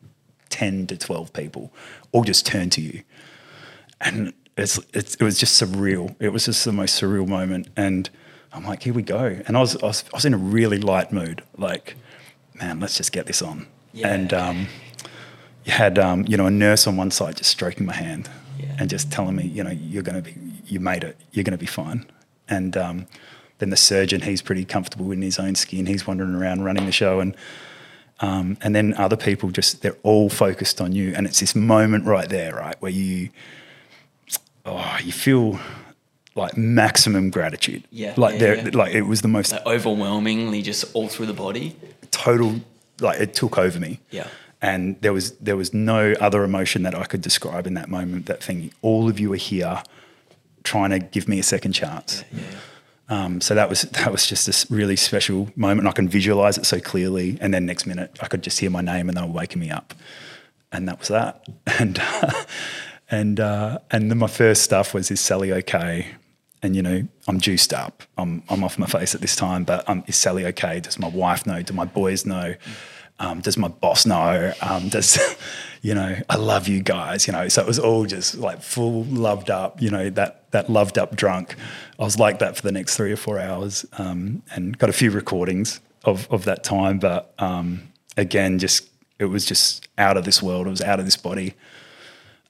[0.49, 1.73] ten to twelve people
[2.11, 3.03] all just turn to you,
[4.01, 6.15] and it's, it's it was just surreal.
[6.19, 8.09] It was just the most surreal moment, and
[8.53, 9.39] I'm like, here we go.
[9.47, 11.95] And I was I was, I was in a really light mood, like,
[12.53, 13.67] man, let's just get this on.
[13.93, 14.09] Yeah.
[14.09, 14.67] And um,
[15.71, 18.75] had um, you know a nurse on one side just stroking my hand yeah.
[18.79, 21.57] and just telling me, you know, you're going to be, you made it, you're going
[21.57, 22.05] to be fine.
[22.49, 23.07] And um,
[23.59, 25.85] then the surgeon, he's pretty comfortable in his own skin.
[25.85, 27.35] He's wandering around running the show, and
[28.19, 32.05] um, and then other people just they're all focused on you, and it's this moment
[32.05, 33.29] right there, right, where you,
[34.65, 35.59] oh, you feel
[36.35, 37.83] like maximum gratitude.
[37.91, 38.69] Yeah, like yeah, there, yeah.
[38.73, 41.75] like it was the most like overwhelmingly, just all through the body.
[42.11, 42.61] Total,
[43.01, 43.99] like it took over me.
[44.09, 44.27] Yeah
[44.61, 48.25] and there was there was no other emotion that I could describe in that moment.
[48.25, 49.83] That thing, all of you are here,
[50.63, 52.23] trying to give me a second chance.
[52.31, 52.45] Yeah, yeah.
[53.09, 55.87] Um, so that was that was just a really special moment.
[55.87, 58.81] I can visualize it so clearly, and then next minute I could just hear my
[58.81, 59.93] name, and they were waking me up,
[60.71, 61.45] and that was that.
[61.79, 62.01] And
[63.09, 66.07] and uh, and then my first stuff was is Sally okay?
[66.61, 68.03] And you know I'm juiced up.
[68.17, 70.79] I'm I'm off my face at this time, but um, is Sally okay?
[70.79, 71.61] Does my wife know?
[71.61, 72.55] Do my boys know?
[72.55, 74.53] Mm um, does my boss know?
[74.61, 75.17] Um, does,
[75.81, 77.47] you know, I love you guys, you know.
[77.47, 81.15] So it was all just like full loved up, you know, that that loved up
[81.15, 81.55] drunk.
[81.99, 84.93] I was like that for the next three or four hours um, and got a
[84.93, 86.99] few recordings of, of that time.
[86.99, 90.67] But um, again, just it was just out of this world.
[90.67, 91.55] It was out of this body.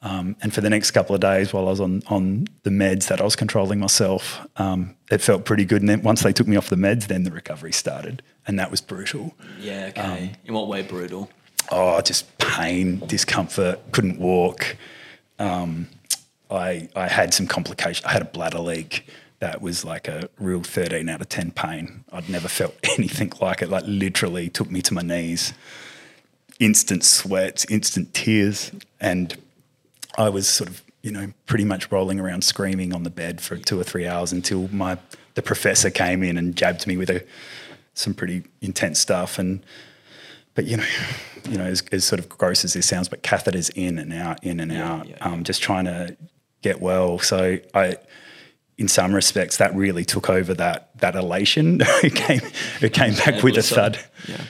[0.01, 3.07] Um, and for the next couple of days, while I was on on the meds
[3.07, 5.81] that I was controlling myself, um, it felt pretty good.
[5.81, 8.71] And then once they took me off the meds, then the recovery started, and that
[8.71, 9.35] was brutal.
[9.59, 9.87] Yeah.
[9.89, 10.01] Okay.
[10.01, 11.29] Um, In what way brutal?
[11.71, 13.79] Oh, just pain, discomfort.
[13.91, 14.77] Couldn't walk.
[15.37, 15.87] Um,
[16.49, 18.05] I I had some complications.
[18.05, 19.05] I had a bladder leak
[19.39, 22.03] that was like a real 13 out of 10 pain.
[22.11, 23.69] I'd never felt anything like it.
[23.69, 25.53] Like literally took me to my knees.
[26.59, 29.37] Instant sweats, instant tears, and
[30.17, 33.57] I was sort of, you know, pretty much rolling around screaming on the bed for
[33.57, 34.97] two or three hours until my
[35.35, 37.23] the professor came in and jabbed me with a,
[37.97, 39.39] some pretty intense stuff.
[39.39, 39.63] And
[40.53, 40.85] but you know,
[41.49, 44.43] you know, as, as sort of gross as this sounds, but catheters in and out,
[44.43, 46.15] in and yeah, out, yeah, um, just trying to
[46.61, 47.19] get well.
[47.19, 47.97] So I
[48.77, 51.81] in some respects, that really took over that that elation.
[52.03, 52.41] it came
[52.81, 53.99] it came back with a thud.
[54.27, 54.41] Yeah.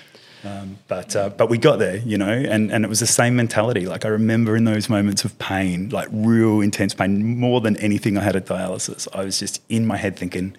[0.43, 3.35] Um, but uh, but we got there, you know, and, and it was the same
[3.35, 3.85] mentality.
[3.85, 8.17] Like I remember in those moments of pain, like real intense pain, more than anything
[8.17, 10.55] I had at dialysis, I was just in my head thinking,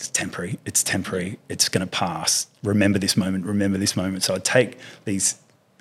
[0.00, 2.46] it's temporary, it's temporary, it's going to pass.
[2.62, 4.22] Remember this moment, remember this moment.
[4.22, 5.38] So I'd take these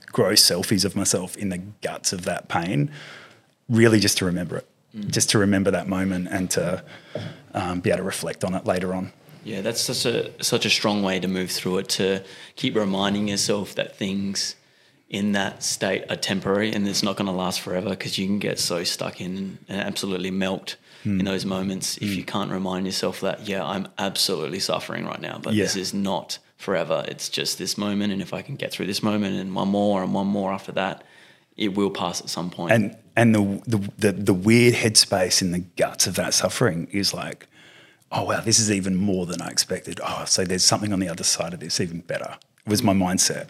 [0.08, 2.92] gross selfies of myself in the guts of that pain,
[3.70, 5.10] really just to remember it, mm.
[5.10, 6.84] just to remember that moment and to
[7.54, 9.14] um, be able to reflect on it later on.
[9.46, 12.22] Yeah, that's such a such a strong way to move through it to
[12.58, 14.58] keep reminding yourself that things
[15.10, 18.38] in that state are temporary and it's not going to last forever because you can
[18.38, 21.20] get so stuck in and absolutely melt mm.
[21.20, 22.16] in those moments if mm.
[22.16, 25.64] you can't remind yourself that yeah I'm absolutely suffering right now but yeah.
[25.64, 29.02] this is not forever it's just this moment and if I can get through this
[29.02, 31.04] moment and one more and one more after that
[31.58, 35.52] it will pass at some point and and the the the, the weird headspace in
[35.52, 37.48] the guts of that suffering is like
[38.12, 40.00] oh wow, this is even more than I expected.
[40.04, 42.38] Oh, so there's something on the other side of this even better.
[42.66, 43.48] Was my mindset.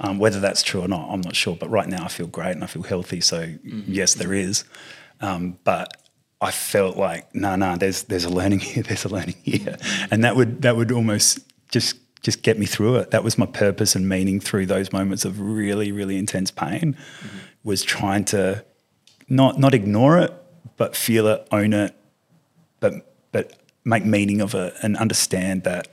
[0.00, 1.56] Um, whether that's true or not, I'm not sure.
[1.56, 3.20] But right now, I feel great and I feel healthy.
[3.20, 3.92] So mm-hmm.
[3.92, 4.64] yes, there is.
[5.20, 5.96] Um, but
[6.40, 8.82] I felt like no, nah, no, nah, there's there's a learning here.
[8.82, 9.76] There's a learning here,
[10.10, 13.10] and that would that would almost just just get me through it.
[13.10, 16.94] That was my purpose and meaning through those moments of really really intense pain.
[16.94, 17.38] Mm-hmm.
[17.64, 18.64] Was trying to
[19.28, 20.32] not not ignore it,
[20.76, 21.94] but feel it, own it,
[22.80, 25.88] but but make meaning of it and understand that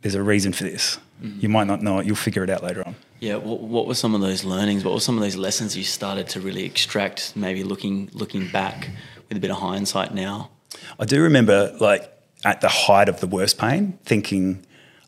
[0.00, 0.98] there's a reason for this.
[1.22, 1.40] Mm-hmm.
[1.40, 2.94] You might not know it, you'll figure it out later on.
[3.20, 4.84] Yeah, what, what, were some of those learnings?
[4.84, 8.90] What were some of those lessons you started to really extract, maybe looking looking back
[9.28, 10.50] with a bit of hindsight now?
[10.98, 12.12] I do remember, like,
[12.44, 14.64] at the height of the worst pain, thinking,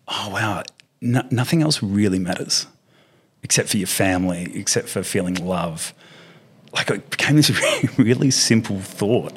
[0.07, 0.63] oh, wow,
[1.01, 2.67] no, nothing else really matters
[3.43, 5.95] except for your family, except for feeling love.
[6.75, 9.33] like it became this really, really simple thought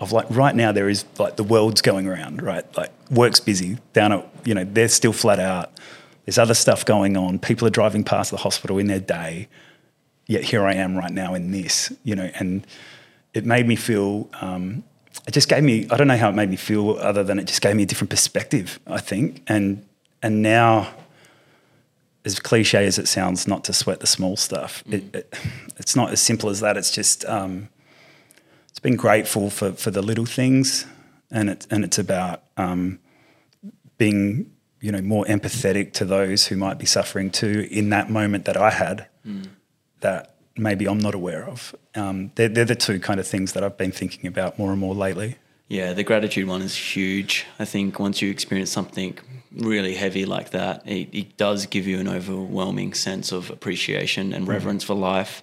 [0.00, 2.64] of like right now there is like the world's going around, right?
[2.76, 5.72] Like work's busy down at you know they're still flat out.
[6.24, 7.38] There's other stuff going on.
[7.38, 9.48] People are driving past the hospital in their day.
[10.26, 12.64] Yet here I am right now in this, you know, and
[13.34, 14.28] it made me feel.
[14.40, 14.84] Um,
[15.26, 15.86] it just gave me.
[15.90, 17.86] I don't know how it made me feel, other than it just gave me a
[17.86, 18.80] different perspective.
[18.86, 19.86] I think, and
[20.22, 20.92] and now
[22.24, 24.84] as cliche as it sounds, not to sweat the small stuff.
[24.86, 24.92] Mm.
[24.94, 25.34] It, it,
[25.78, 26.76] it's not as simple as that.
[26.76, 27.68] It's just um,
[28.68, 30.86] it's been grateful for for the little things,
[31.30, 32.98] and it and it's about um,
[33.98, 38.46] being you know more empathetic to those who might be suffering too in that moment
[38.46, 39.48] that I had mm.
[40.00, 41.74] that maybe I'm not aware of.
[41.94, 44.80] Um, they're, they're the two kind of things that I've been thinking about more and
[44.80, 45.36] more lately.
[45.68, 47.46] Yeah, the gratitude one is huge.
[47.58, 49.18] I think once you experience something
[49.52, 54.46] really heavy like that, it, it does give you an overwhelming sense of appreciation and
[54.46, 54.50] mm.
[54.50, 54.88] reverence mm.
[54.88, 55.42] for life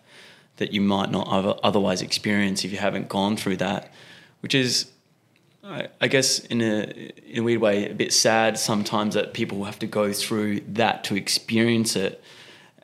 [0.57, 1.27] that you might not
[1.63, 3.91] otherwise experience if you haven't gone through that,
[4.41, 4.91] which is,
[5.63, 9.79] I guess, in a, in a weird way, a bit sad sometimes that people have
[9.79, 12.23] to go through that to experience it.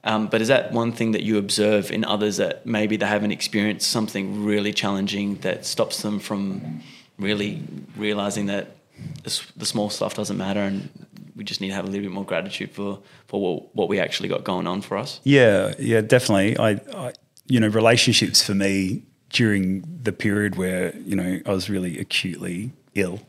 [0.05, 3.31] Um, but is that one thing that you observe in others that maybe they haven't
[3.31, 6.81] experienced something really challenging that stops them from
[7.17, 7.63] really
[7.95, 8.75] realizing that
[9.23, 10.89] the small stuff doesn't matter and
[11.35, 14.29] we just need to have a little bit more gratitude for for what, we actually
[14.29, 15.19] got going on for us.
[15.23, 16.57] Yeah, yeah, definitely.
[16.57, 17.13] I, I,
[17.47, 22.71] you know, relationships for me during the period where you know I was really acutely
[22.93, 23.21] ill.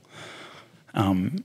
[0.93, 1.45] Um,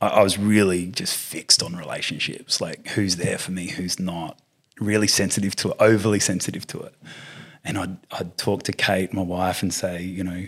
[0.00, 4.38] I was really just fixed on relationships, like who's there for me, who's not.
[4.80, 6.94] Really sensitive to it, overly sensitive to it.
[7.64, 10.46] And I'd, I'd talk to Kate, my wife, and say, you know,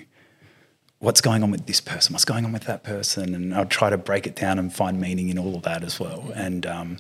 [0.98, 3.90] what's going on with this person, what's going on with that person, and I'd try
[3.90, 6.32] to break it down and find meaning in all of that as well.
[6.34, 6.98] And um,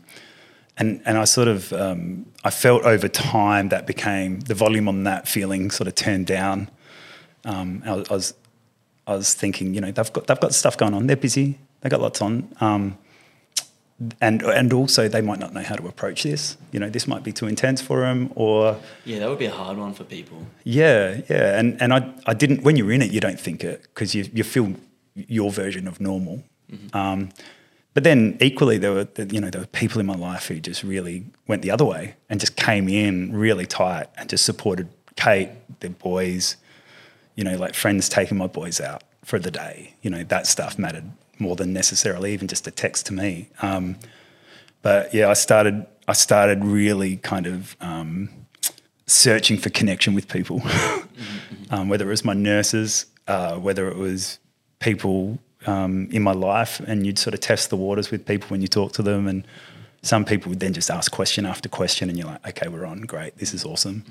[0.78, 5.04] and and I sort of um, I felt over time that became the volume on
[5.04, 6.70] that feeling sort of turned down.
[7.44, 8.34] Um, I, I, was
[9.06, 11.90] I was thinking, you know, they've got they've got stuff going on, they're busy, They've
[11.90, 12.48] got lots on.
[14.20, 16.58] And and also they might not know how to approach this.
[16.70, 19.50] You know, this might be too intense for them, or yeah, that would be a
[19.50, 20.46] hard one for people.
[20.64, 23.82] Yeah, yeah, and and I I didn't when you're in it, you don't think it
[23.82, 24.74] because you you feel
[25.14, 26.42] your version of normal.
[26.70, 26.94] Mm-hmm.
[26.94, 27.30] Um,
[27.94, 30.82] but then equally, there were you know there were people in my life who just
[30.82, 35.48] really went the other way and just came in really tight and just supported Kate,
[35.80, 36.56] their boys,
[37.34, 39.94] you know, like friends taking my boys out for the day.
[40.02, 43.48] You know, that stuff mattered more than necessarily even just a text to me.
[43.62, 43.96] Um,
[44.82, 48.28] but yeah, I started I started really kind of um,
[49.06, 50.62] searching for connection with people,
[51.70, 54.38] um, whether it was my nurses, uh, whether it was
[54.78, 58.60] people um, in my life, and you'd sort of test the waters with people when
[58.60, 59.44] you talk to them, and
[60.02, 63.00] some people would then just ask question after question, and you're like, okay, we're on,
[63.02, 64.04] great, this is awesome.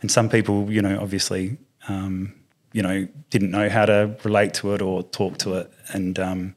[0.00, 2.34] And some people, you know, obviously um,
[2.72, 5.72] you know, didn't know how to relate to it or talk to it.
[5.92, 6.54] And um,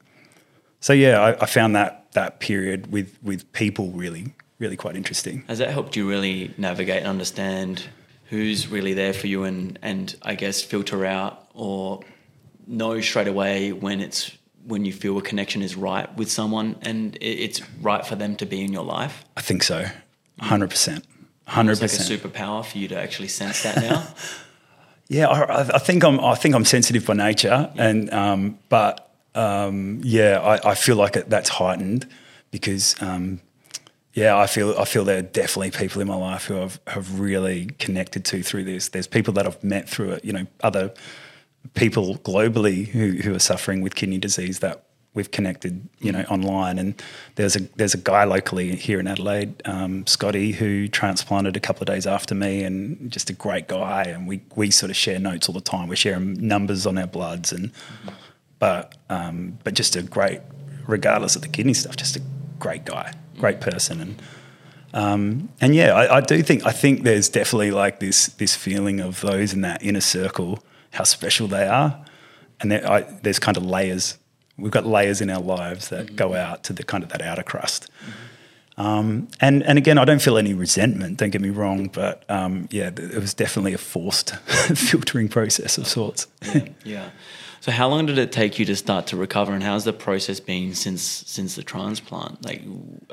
[0.80, 5.44] so, yeah, I, I, found that that period with with people really, really quite interesting.
[5.48, 7.84] Has that helped you really navigate and understand
[8.26, 12.00] who's really there for you, and and I guess filter out or
[12.66, 17.18] know straight away when it's when you feel a connection is right with someone and
[17.20, 19.24] it's right for them to be in your life?
[19.36, 19.86] I think so,
[20.40, 21.04] hundred percent.
[21.46, 22.08] Hundred percent.
[22.08, 24.06] Like a superpower for you to actually sense that now.
[25.08, 26.18] Yeah, I, I, think I'm.
[26.18, 27.82] I think I'm sensitive by nature, yeah.
[27.82, 32.08] and um, but um, yeah, I, I, feel like it, that's heightened
[32.50, 33.40] because um,
[34.14, 37.20] yeah, I feel I feel there are definitely people in my life who I've have
[37.20, 38.88] really connected to through this.
[38.88, 40.24] There's people that I've met through it.
[40.24, 40.94] You know, other
[41.74, 46.78] people globally who who are suffering with kidney disease that we've connected, you know, online.
[46.78, 47.00] And
[47.36, 51.82] there's a there's a guy locally here in Adelaide, um, Scotty, who transplanted a couple
[51.82, 54.02] of days after me, and just a great guy.
[54.02, 55.88] And we we sort of share notes all the time.
[55.88, 57.72] We're sharing numbers on our bloods, and
[58.58, 60.40] but um, but just a great,
[60.86, 62.22] regardless of the kidney stuff, just a
[62.58, 64.22] great guy, great person, and.
[64.92, 69.00] Um, and yeah, I, I do think I think there's definitely like this this feeling
[69.00, 72.04] of those in that inner circle, how special they are,
[72.60, 74.18] and I, there's kind of layers
[74.58, 76.16] we've got layers in our lives that mm-hmm.
[76.16, 77.90] go out to the kind of that outer crust.
[78.02, 78.10] Mm-hmm.
[78.76, 81.18] Um, and and again, I don't feel any resentment.
[81.18, 84.34] Don't get me wrong, but um, yeah, it was definitely a forced
[84.74, 86.26] filtering process of sorts.
[86.42, 87.10] yeah, yeah.
[87.60, 90.40] So, how long did it take you to start to recover, and how's the process
[90.40, 92.44] been since since the transplant?
[92.44, 92.62] Like,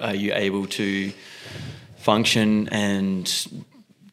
[0.02, 1.14] are you able to
[1.98, 3.32] function and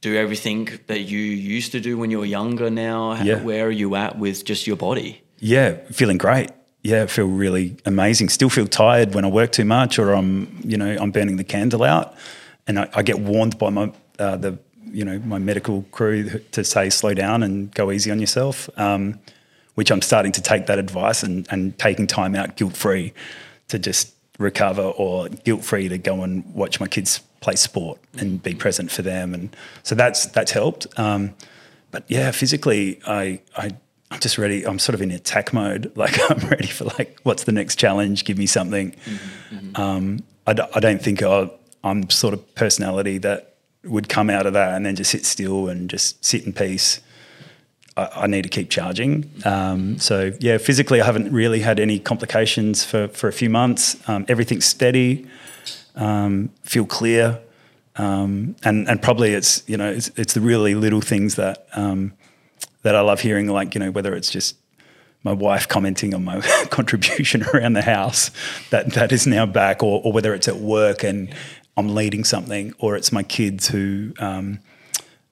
[0.03, 3.23] do everything that you used to do when you were younger now?
[3.23, 3.43] Yeah.
[3.43, 5.23] Where are you at with just your body?
[5.39, 6.51] Yeah, feeling great
[6.83, 8.29] yeah, feel really amazing.
[8.29, 11.45] Still feel tired when I work too much or I'm, you know, I'm burning the
[11.45, 12.15] candle out,
[12.67, 16.65] and I, I get warned by my uh, the you know my medical crew to
[16.65, 18.71] say slow down and go easy on yourself.
[18.79, 19.21] Um,
[19.79, 23.13] which I'm starting to take that advice and, and taking time out guilt free
[23.69, 28.43] to just recover or guilt free to go and watch my kids play sport and
[28.43, 29.35] be present for them.
[29.35, 30.89] And so that's that's helped.
[30.99, 31.33] Um,
[31.93, 33.71] but yeah, physically, I I
[34.11, 34.67] I'm just ready.
[34.67, 35.93] I'm sort of in attack mode.
[35.97, 38.25] Like I'm ready for like, what's the next challenge?
[38.25, 38.95] Give me something.
[39.51, 39.81] Mm-hmm.
[39.81, 41.51] Um, I, d- I don't think i
[41.85, 45.69] I'm sort of personality that would come out of that and then just sit still
[45.69, 47.01] and just sit in peace.
[47.97, 49.31] I, I need to keep charging.
[49.45, 53.97] Um, so yeah, physically, I haven't really had any complications for for a few months.
[54.09, 55.27] Um, everything's steady.
[55.97, 57.41] Um, feel clear.
[57.97, 62.13] Um, and and probably it's you know it's, it's the really little things that um,
[62.83, 64.57] that I love hearing, like, you know, whether it's just
[65.25, 66.41] my wife commenting on my
[66.71, 68.31] contribution around the house
[68.71, 71.35] that that is now back, or, or whether it's at work and
[71.77, 74.59] I'm leading something, or it's my kids who, um,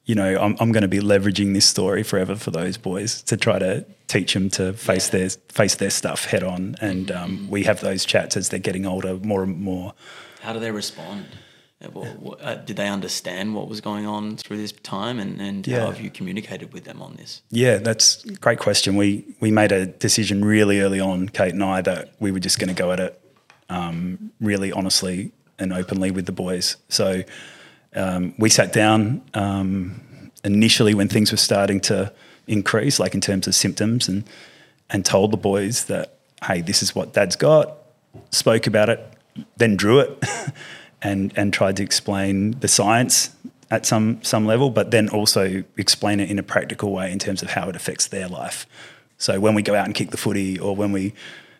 [0.05, 3.35] you know, I'm, I'm going to be leveraging this story forever for those boys to
[3.35, 5.19] try to teach them to face yeah.
[5.19, 8.85] their face their stuff head on, and um, we have those chats as they're getting
[8.85, 9.93] older, more and more.
[10.41, 11.25] How do they respond?
[11.79, 15.81] Uh, did they understand what was going on through this time, and, and yeah.
[15.81, 17.43] how have you communicated with them on this?
[17.51, 18.95] Yeah, that's a great question.
[18.95, 22.57] We we made a decision really early on, Kate and I, that we were just
[22.57, 23.21] going to go at it
[23.69, 26.77] um, really honestly and openly with the boys.
[26.89, 27.21] So
[27.95, 32.11] um, we sat down um, initially when things were starting to
[32.47, 34.23] increase, like in terms of symptoms, and
[34.89, 37.77] and told the boys that, hey, this is what Dad's got.
[38.31, 39.13] Spoke about it,
[39.57, 40.23] then drew it.
[41.01, 43.35] and and tried to explain the science
[43.69, 47.41] at some some level, but then also explain it in a practical way in terms
[47.41, 48.65] of how it affects their life.
[49.17, 51.13] So when we go out and kick the footy, or when we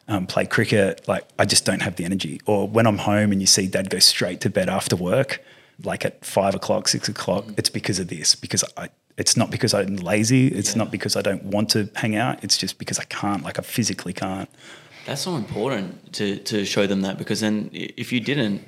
[0.07, 2.39] um, play cricket, like I just don't have the energy.
[2.45, 5.43] Or when I'm home and you see Dad go straight to bed after work,
[5.83, 7.57] like at five o'clock, six o'clock, mm.
[7.57, 8.35] it's because of this.
[8.35, 10.47] Because I, it's not because I'm lazy.
[10.47, 10.79] It's yeah.
[10.79, 12.43] not because I don't want to hang out.
[12.43, 13.43] It's just because I can't.
[13.43, 14.49] Like I physically can't.
[15.05, 18.61] That's so important to to show them that because then if you didn't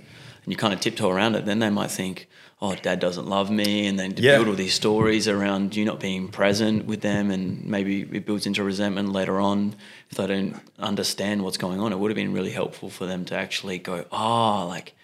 [0.50, 2.28] and you kind of tiptoe around it, then they might think,
[2.60, 3.86] oh, dad doesn't love me.
[3.86, 4.38] And then to yeah.
[4.38, 8.48] build all these stories around you not being present with them, and maybe it builds
[8.48, 9.76] into resentment later on
[10.10, 11.94] if they don't understand what's going on.
[11.94, 14.96] It would have been really helpful for them to actually go, oh, like,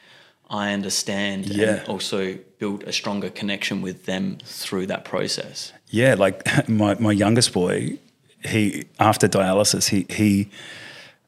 [0.50, 1.76] I understand, yeah.
[1.76, 5.74] and also build a stronger connection with them through that process.
[5.90, 8.00] Yeah, like my, my youngest boy,
[8.44, 10.50] he after dialysis, he he,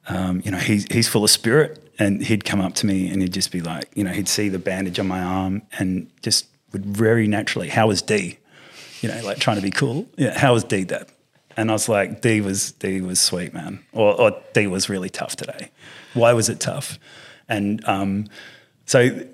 [0.09, 3.21] um, you know, he's he's full of spirit, and he'd come up to me and
[3.21, 6.47] he'd just be like, you know, he'd see the bandage on my arm and just
[6.73, 8.37] would very naturally, how was D?
[9.01, 10.07] You know, like trying to be cool.
[10.17, 11.09] Yeah, how was D that?
[11.55, 13.83] And I was like, D was D was sweet, man.
[13.93, 15.71] Or, or D was really tough today.
[16.13, 16.99] Why was it tough?
[17.49, 18.25] And um,
[18.85, 19.25] so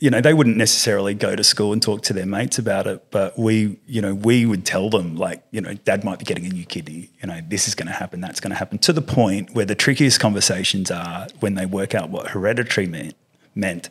[0.00, 3.10] you know, they wouldn't necessarily go to school and talk to their mates about it,
[3.10, 6.46] but we, you know, we would tell them like, you know, dad might be getting
[6.46, 8.94] a new kidney, you know, this is going to happen, that's going to happen, to
[8.94, 13.14] the point where the trickiest conversations are when they work out what hereditary meant,
[13.54, 13.90] meant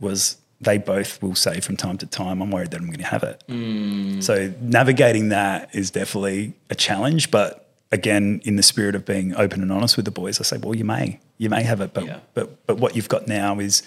[0.00, 3.04] was they both will say from time to time, I'm worried that I'm going to
[3.04, 3.44] have it.
[3.48, 4.20] Mm.
[4.20, 9.62] So navigating that is definitely a challenge, but again, in the spirit of being open
[9.62, 12.06] and honest with the boys, I say, well, you may, you may have it, but,
[12.06, 12.18] yeah.
[12.34, 13.84] but, but what you've got now is,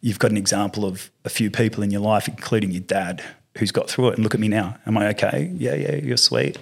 [0.00, 3.22] you've got an example of a few people in your life, including your dad,
[3.58, 4.14] who's got through it.
[4.14, 4.76] And look at me now.
[4.86, 5.52] Am I okay?
[5.56, 6.58] Yeah, yeah, you're sweet.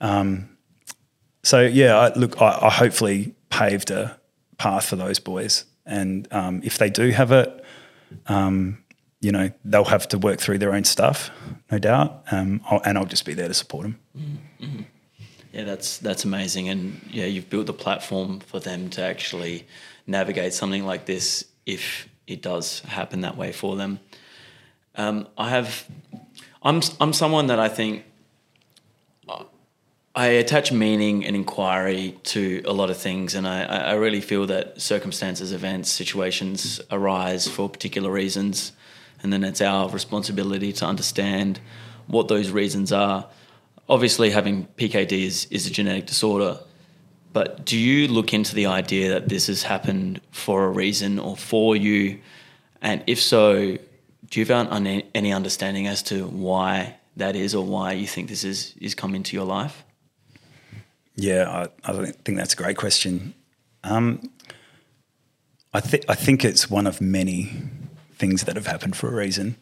[0.00, 0.48] Um,
[1.42, 4.18] so yeah, I, look, I, I, hopefully paved a
[4.58, 7.64] path for those boys, and um, if they do have it,
[8.26, 8.78] um,
[9.20, 11.30] you know, they'll have to work through their own stuff,
[11.70, 12.24] no doubt.
[12.30, 13.98] Um, I'll, and I'll just be there to support them.
[14.16, 14.82] Mm-hmm.
[15.52, 19.66] Yeah, that's that's amazing, and yeah, you've built the platform for them to actually
[20.06, 24.00] navigate something like this if it does happen that way for them.
[24.94, 25.86] Um, I have,
[26.62, 28.04] I'm I'm someone that I think
[30.14, 34.46] I attach meaning and inquiry to a lot of things, and I, I really feel
[34.46, 38.72] that circumstances, events, situations arise for particular reasons,
[39.22, 41.60] and then it's our responsibility to understand
[42.08, 43.26] what those reasons are.
[43.88, 46.58] Obviously, having PKD is, is a genetic disorder,
[47.32, 51.36] but do you look into the idea that this has happened for a reason or
[51.36, 52.18] for you?
[52.80, 53.78] And if so,
[54.30, 54.72] do you have
[55.14, 59.14] any understanding as to why that is or why you think this is, is come
[59.14, 59.84] into your life?
[61.14, 63.34] Yeah, I, I think that's a great question.
[63.84, 64.30] Um,
[65.74, 67.52] I, th- I think it's one of many
[68.14, 69.56] things that have happened for a reason.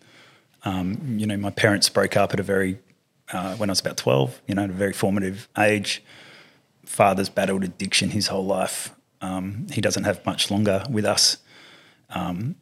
[0.65, 2.79] Um, you know, my parents broke up at a very,
[3.33, 6.03] uh, when I was about 12, you know, at a very formative age
[6.91, 8.93] father's battled addiction his whole life.
[9.21, 11.39] Um, he doesn't have much longer with us.
[12.11, 12.57] Um,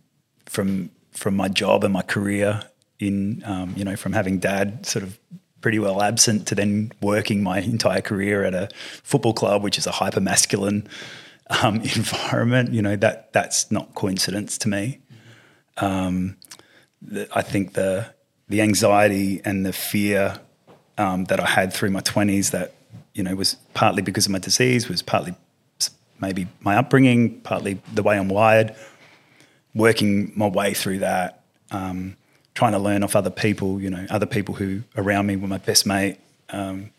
[0.44, 2.62] from from my job and my career,
[2.98, 5.18] in um, you know from having dad sort of
[5.62, 8.68] pretty well absent to then working my entire career at a
[9.02, 10.86] football club, which is a hyper masculine
[11.62, 12.72] um, environment.
[12.72, 15.00] You know that that's not coincidence to me.
[15.78, 16.36] Um,
[17.00, 18.12] the, I think the
[18.48, 20.38] the anxiety and the fear
[20.98, 22.74] um, that I had through my twenties that
[23.18, 25.34] you know it was partly because of my disease, was partly
[26.20, 28.74] maybe my upbringing, partly the way I'm wired.
[29.74, 32.16] Working my way through that, um,
[32.54, 35.58] trying to learn off other people, you know, other people who around me were my
[35.58, 36.18] best mate.
[36.48, 36.90] Um,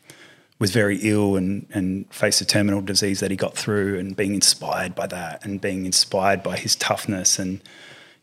[0.60, 4.34] was very ill and, and faced a terminal disease that he got through and being
[4.36, 7.62] inspired by that and being inspired by his toughness and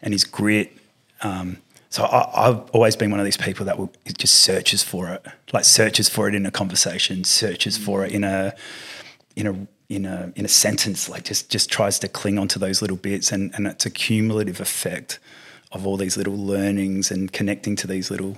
[0.02, 0.76] and his grit.
[1.22, 1.56] Um,
[1.96, 5.24] so I, have always been one of these people that will, just searches for it,
[5.54, 8.54] like searches for it in a conversation, searches for it in a
[9.34, 12.82] in a in a in a sentence, like just just tries to cling onto those
[12.82, 15.18] little bits, and and it's a cumulative effect
[15.72, 18.36] of all these little learnings and connecting to these little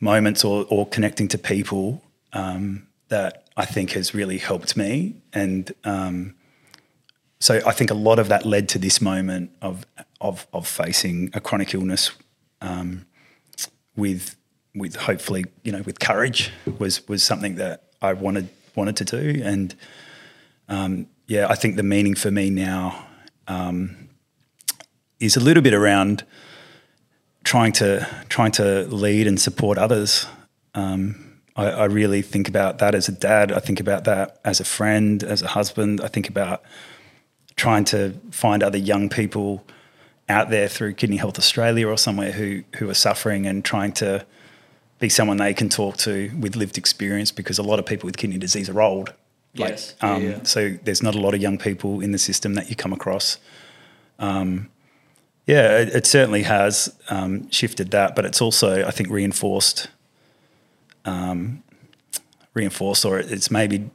[0.00, 2.02] moments or or connecting to people
[2.32, 5.22] um, that I think has really helped me.
[5.32, 6.34] And um,
[7.38, 9.86] so I think a lot of that led to this moment of
[10.20, 12.10] of, of facing a chronic illness
[12.64, 13.06] um,
[13.94, 14.36] with
[14.74, 19.42] with hopefully you know with courage was was something that I wanted wanted to do.
[19.44, 19.74] And
[20.68, 23.06] um, yeah, I think the meaning for me now
[23.46, 24.08] um,
[25.20, 26.24] is a little bit around
[27.44, 30.26] trying to trying to lead and support others.
[30.74, 33.52] Um, I, I, really think about that as a dad.
[33.52, 36.00] I think about that as a friend, as a husband.
[36.00, 36.64] I think about
[37.54, 39.64] trying to find other young people
[40.28, 44.24] out there through Kidney Health Australia or somewhere who who are suffering and trying to
[44.98, 48.16] be someone they can talk to with lived experience because a lot of people with
[48.16, 49.12] kidney disease are old.
[49.56, 49.94] Like, yes.
[50.00, 50.42] Um, yeah, yeah.
[50.44, 53.38] So there's not a lot of young people in the system that you come across.
[54.18, 54.70] Um,
[55.46, 59.88] yeah, it, it, certainly has um, shifted that, but it's also I think reinforced
[61.04, 61.62] um,
[62.54, 63.90] reinforce or it's maybe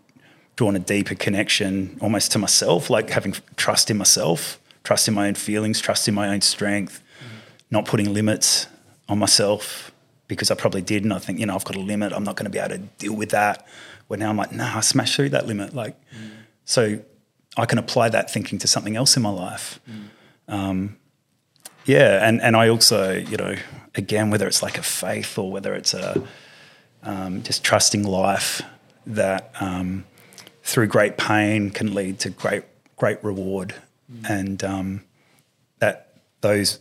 [0.56, 4.60] drawn a deeper connection almost to myself, like having trust in myself,
[4.90, 7.28] trust in my own feelings, trust in my own strength, mm.
[7.70, 8.66] not putting limits
[9.08, 9.92] on myself
[10.28, 11.04] because I probably did.
[11.04, 12.12] And I think, you know, I've got a limit.
[12.12, 13.68] I'm not going to be able to deal with that.
[14.08, 15.76] Where now I'm like, nah, I smash through that limit.
[15.76, 16.32] Like, mm.
[16.66, 17.02] so
[17.56, 19.80] I can apply that thinking to something else in my life.
[19.88, 20.06] Mm.
[20.52, 20.98] Um,
[21.86, 22.28] yeah.
[22.28, 23.58] And, and I also, you know,
[23.94, 26.20] again, whether it's like a faith or whether it's a,
[27.04, 28.64] um, just trusting life
[29.06, 30.06] that um,
[30.64, 32.64] through great pain can lead to great
[33.00, 33.74] great reward,
[34.12, 34.30] mm.
[34.30, 35.04] and um,
[35.80, 36.80] that those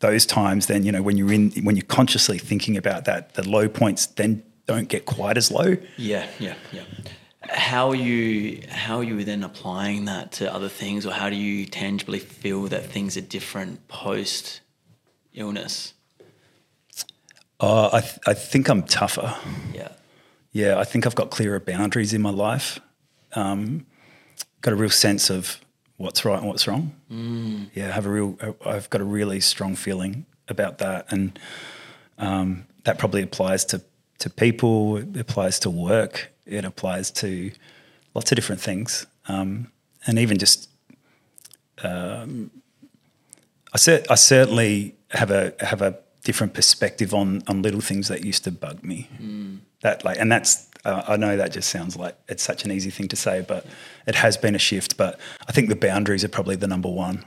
[0.00, 3.48] those times then you know when you're in when you're consciously thinking about that the
[3.48, 5.76] low points then don't get quite as low.
[5.96, 6.82] Yeah, yeah, yeah.
[7.42, 11.34] How are you how are you then applying that to other things, or how do
[11.34, 14.60] you tangibly feel that things are different post
[15.34, 15.94] illness?
[17.58, 19.36] Uh, I, th- I think I'm tougher.
[19.74, 19.88] Yeah.
[20.52, 22.80] Yeah, I think I've got clearer boundaries in my life.
[23.34, 23.86] Um,
[24.62, 25.60] got a real sense of
[26.00, 26.94] what's right and what's wrong.
[27.12, 27.70] Mm.
[27.74, 28.38] Yeah, I have a real.
[28.64, 31.38] I've got a really strong feeling about that, and
[32.18, 33.82] um, that probably applies to
[34.18, 34.96] to people.
[34.96, 36.32] It applies to work.
[36.46, 37.52] It applies to
[38.14, 39.70] lots of different things, um,
[40.06, 40.68] and even just.
[41.82, 42.50] Um,
[43.72, 48.24] I, cer- I certainly have a have a different perspective on on little things that
[48.24, 49.08] used to bug me.
[49.22, 49.58] Mm.
[49.82, 52.90] That like, and that's uh, I know that just sounds like it's such an easy
[52.90, 53.66] thing to say, but
[54.06, 54.96] it has been a shift.
[54.96, 57.24] But I think the boundaries are probably the number one.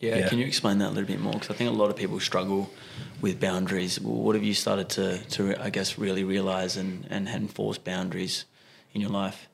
[0.00, 0.28] Yeah, yeah.
[0.28, 1.32] can you explain that a little bit more?
[1.32, 2.70] Because I think a lot of people struggle
[3.20, 4.00] with boundaries.
[4.00, 8.44] Well, what have you started to, to I guess, really realize and, and enforce boundaries
[8.94, 9.48] in your life?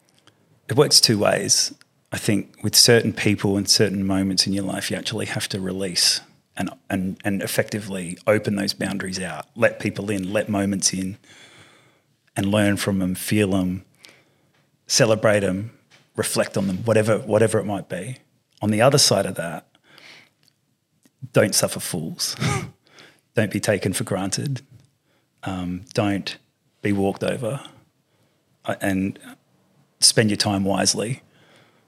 [0.68, 1.74] It works two ways.
[2.12, 5.60] I think with certain people and certain moments in your life, you actually have to
[5.60, 6.20] release
[6.56, 11.16] and, and, and effectively open those boundaries out, let people in, let moments in,
[12.36, 13.84] and learn from them, feel them,
[14.86, 15.70] celebrate them,
[16.16, 18.18] reflect on them, whatever, whatever it might be.
[18.62, 19.66] On the other side of that,
[21.32, 22.36] don't suffer fools.
[23.34, 24.62] don't be taken for granted.
[25.42, 26.36] Um, don't
[26.82, 27.60] be walked over.
[28.80, 29.18] And
[30.00, 31.22] spend your time wisely.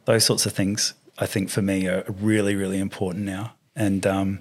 [0.05, 3.55] Those sorts of things, I think, for me, are really, really important now.
[3.75, 4.41] And um,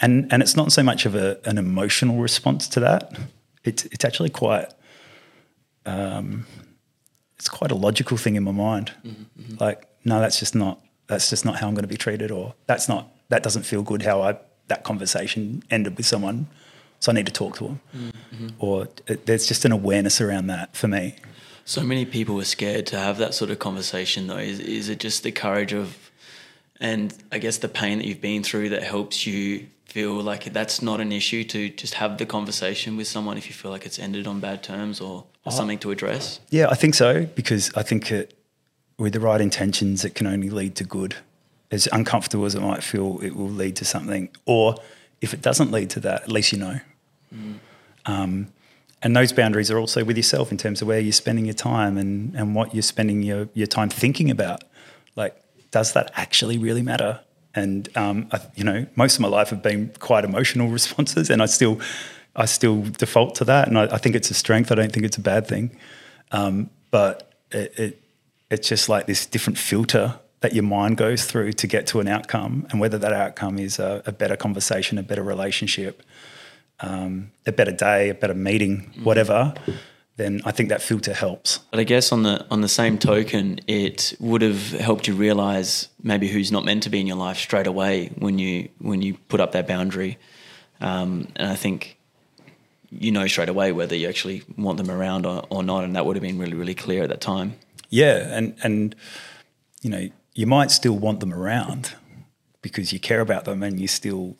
[0.00, 3.16] and and it's not so much of a, an emotional response to that.
[3.64, 4.68] It's it's actually quite
[5.88, 6.46] um,
[7.36, 8.92] it's quite a logical thing in my mind.
[9.04, 9.64] Mm-hmm, mm-hmm.
[9.64, 12.54] Like, no, that's just not that's just not how I'm going to be treated, or
[12.66, 14.36] that's not that doesn't feel good how I
[14.68, 16.46] that conversation ended with someone.
[17.00, 18.48] So I need to talk to them, mm-hmm.
[18.58, 21.14] or it, there's just an awareness around that for me.
[21.64, 24.38] So many people are scared to have that sort of conversation, though.
[24.38, 26.10] Is is it just the courage of,
[26.80, 30.82] and I guess the pain that you've been through that helps you feel like that's
[30.82, 33.98] not an issue to just have the conversation with someone if you feel like it's
[33.98, 36.40] ended on bad terms or, or something to address?
[36.50, 38.34] Yeah, I think so because I think it,
[38.98, 41.16] with the right intentions, it can only lead to good.
[41.70, 44.30] As uncomfortable as it might feel, it will lead to something.
[44.46, 44.76] Or
[45.20, 46.80] if it doesn't lead to that, at least you know.
[48.06, 48.48] Um,
[49.02, 51.96] and those boundaries are also with yourself in terms of where you're spending your time
[51.96, 54.64] and, and what you're spending your, your time thinking about.
[55.14, 55.40] Like,
[55.70, 57.20] does that actually really matter?
[57.54, 61.42] And um, I, you know, most of my life have been quite emotional responses, and
[61.42, 61.80] I still,
[62.36, 64.70] I still default to that, and I, I think it's a strength.
[64.70, 65.76] I don't think it's a bad thing,
[66.32, 68.02] um, but it, it,
[68.50, 72.08] it's just like this different filter that your mind goes through to get to an
[72.08, 76.02] outcome, and whether that outcome is a, a better conversation, a better relationship,
[76.80, 79.54] um, a better day, a better meeting, whatever,
[80.16, 81.58] then I think that filter helps.
[81.70, 85.88] But I guess on the on the same token, it would have helped you realize
[86.02, 89.16] maybe who's not meant to be in your life straight away when you when you
[89.28, 90.18] put up that boundary.
[90.80, 91.97] Um, and I think
[92.90, 96.06] you know straight away whether you actually want them around or, or not, and that
[96.06, 97.54] would have been really really clear at that time.
[97.90, 98.94] Yeah, and and
[99.82, 101.94] you know you might still want them around
[102.62, 104.36] because you care about them and you still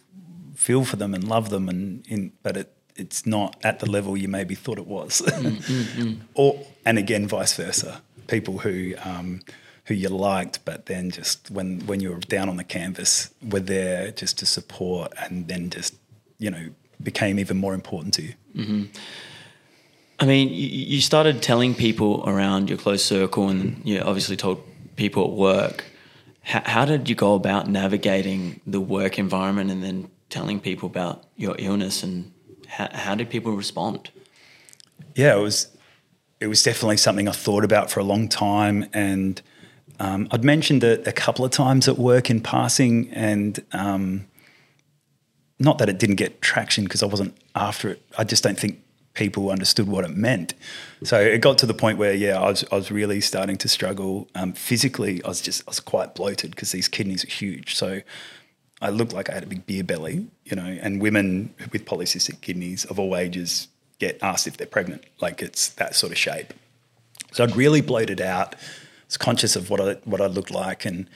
[0.55, 4.16] feel for them and love them, and in, but it it's not at the level
[4.16, 5.22] you maybe thought it was.
[5.22, 6.18] Mm, mm, mm.
[6.34, 8.03] or and again, vice versa.
[8.26, 9.40] People who um,
[9.84, 13.61] who you liked, but then just when when you were down on the canvas, were
[13.61, 15.94] there just to support, and then just
[16.38, 16.68] you know
[17.03, 18.88] became even more important to you.
[20.20, 24.62] I mean, you, you started telling people around your close circle, and you obviously told
[24.96, 25.84] people at work.
[26.42, 31.24] How, how did you go about navigating the work environment and then telling people about
[31.36, 32.32] your illness, and
[32.66, 34.11] how, how did people respond?
[35.18, 35.68] yeah, it was
[36.40, 39.42] it was definitely something I thought about for a long time, and
[39.99, 44.26] um, I'd mentioned it a couple of times at work in passing, and um,
[45.59, 48.02] not that it didn't get traction because I wasn't after it.
[48.16, 48.80] I just don't think
[49.14, 50.54] people understood what it meant.
[51.02, 53.68] So it got to the point where, yeah, I was I was really starting to
[53.68, 55.22] struggle um, physically.
[55.24, 57.74] I was just I was quite bloated because these kidneys are huge.
[57.74, 58.00] So
[58.80, 62.40] I looked like I had a big beer belly, you know, and women with polycystic
[62.40, 65.04] kidneys of all ages get asked if they're pregnant.
[65.20, 66.54] Like it's that sort of shape.
[67.32, 68.54] So I'd really bloated out.
[68.54, 68.59] I
[69.06, 71.09] was conscious of what I what I looked like, and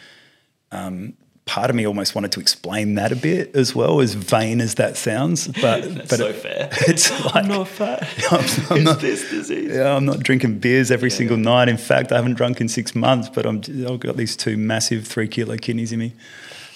[0.73, 1.15] um,
[1.45, 4.77] part of me almost wanted to explain that a bit as well, as vain as
[4.77, 5.49] that sounds.
[5.49, 6.69] But That's but so it- fair.
[6.89, 8.03] It's like not fat.
[8.31, 9.73] I'm, I'm It's not, this disease.
[9.75, 11.69] yeah, I'm not drinking beers every single night.
[11.69, 13.57] In fact, I haven't drunk in six months, but I'm,
[13.89, 16.13] I've got these two massive three kilo kidneys in me.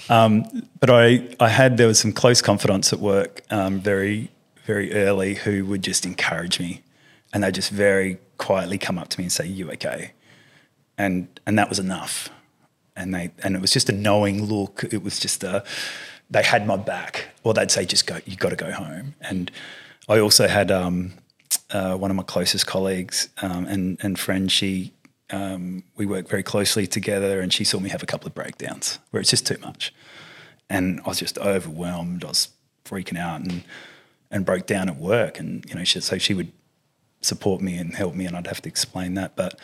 [0.08, 0.44] Um,
[0.80, 4.30] but I, I had, there was some close confidants at work um, very,
[4.64, 6.82] very early who would just encourage me.
[7.32, 10.12] And they just very quietly come up to me and say, You okay?
[10.96, 12.30] And, and that was enough.
[12.96, 14.84] And, they, and it was just a knowing look.
[14.90, 15.64] It was just a,
[16.30, 17.26] they had my back.
[17.44, 19.14] Or they'd say, Just go, you got to go home.
[19.20, 19.50] And
[20.08, 21.12] I also had um,
[21.70, 24.92] uh, one of my closest colleagues um, and, and friend, she,
[25.30, 28.98] um, we worked very closely together and she saw me have a couple of breakdowns
[29.10, 29.92] where it's just too much.
[30.70, 32.24] And I was just overwhelmed.
[32.24, 32.48] I was
[32.84, 33.64] freaking out and,
[34.30, 35.38] and broke down at work.
[35.38, 36.52] And, you know, she, so she would
[37.20, 39.34] support me and help me and I'd have to explain that.
[39.36, 39.58] But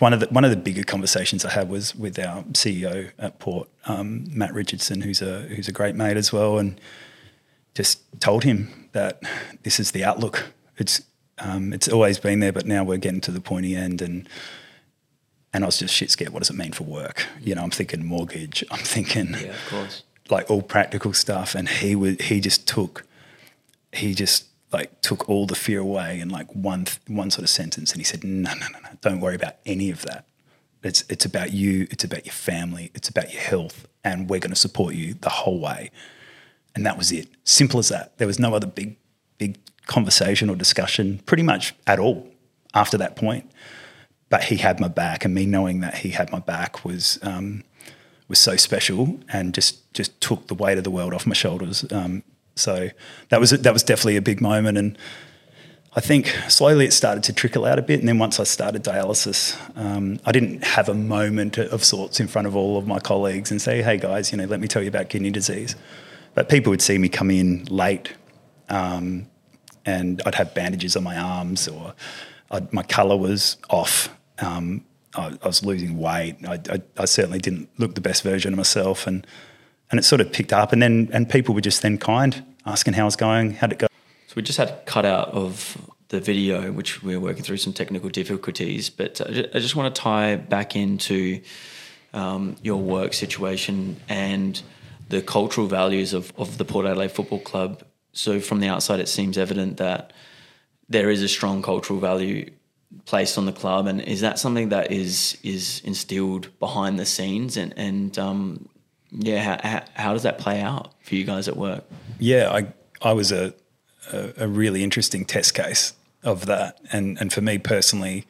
[0.00, 3.38] one of the, one of the bigger conversations I had was with our CEO at
[3.38, 6.58] Port, um, Matt Richardson, who's a, who's a great mate as well.
[6.58, 6.80] And
[7.74, 9.20] just told him that
[9.62, 10.52] this is the outlook.
[10.78, 11.02] It's
[11.38, 14.28] um, it's always been there, but now we're getting to the pointy end, and
[15.52, 16.30] and I was just shit scared.
[16.32, 17.26] What does it mean for work?
[17.40, 18.64] You know, I'm thinking mortgage.
[18.70, 20.02] I'm thinking Yeah, of course.
[20.30, 23.04] like all practical stuff, and he would he just took
[23.92, 27.50] he just like took all the fear away in like one th- one sort of
[27.50, 30.26] sentence, and he said, no, no, no, no, don't worry about any of that.
[30.82, 31.86] It's it's about you.
[31.90, 32.90] It's about your family.
[32.94, 35.90] It's about your health, and we're going to support you the whole way.
[36.74, 37.28] And that was it.
[37.44, 38.18] Simple as that.
[38.18, 38.96] There was no other big,
[39.38, 42.28] big conversation or discussion pretty much at all
[42.74, 43.50] after that point.
[44.28, 47.62] But he had my back, and me knowing that he had my back was um,
[48.28, 51.84] was so special, and just just took the weight of the world off my shoulders.
[51.92, 52.22] Um,
[52.56, 52.90] so
[53.28, 54.98] that was that was definitely a big moment, and
[55.96, 58.00] I think slowly it started to trickle out a bit.
[58.00, 62.26] And then once I started dialysis, um, I didn't have a moment of sorts in
[62.26, 64.82] front of all of my colleagues and say, "Hey guys, you know, let me tell
[64.82, 65.76] you about kidney disease."
[66.34, 68.12] But people would see me come in late,
[68.68, 69.28] um,
[69.86, 71.94] and I'd have bandages on my arms, or
[72.50, 74.08] I'd, my colour was off.
[74.40, 74.84] Um,
[75.14, 76.36] I, I was losing weight.
[76.46, 79.24] I, I, I certainly didn't look the best version of myself, and
[79.94, 80.72] and it sort of picked up.
[80.72, 83.78] And then and people were just then kind, asking how I was going, how'd it
[83.78, 83.86] go.
[84.26, 87.72] So we just had a cutout of the video, which we are working through some
[87.72, 88.90] technical difficulties.
[88.90, 91.40] But I I just want to tie back into
[92.12, 94.60] um, your work situation and
[95.10, 97.84] the cultural values of, of the Port Adelaide Football Club.
[98.12, 100.12] So from the outside, it seems evident that
[100.88, 102.50] there is a strong cultural value
[103.04, 107.56] placed on the club, and is that something that is is instilled behind the scenes,
[107.56, 108.68] and and um,
[109.16, 111.84] yeah, how, how does that play out for you guys at work?
[112.18, 113.54] Yeah, I I was a
[114.12, 118.26] a, a really interesting test case of that, and and for me personally,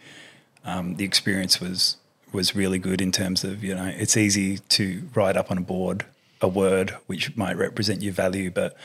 [0.64, 1.96] um, the experience was
[2.32, 5.62] was really good in terms of you know it's easy to write up on a
[5.62, 6.04] board
[6.40, 8.76] a word which might represent your value, but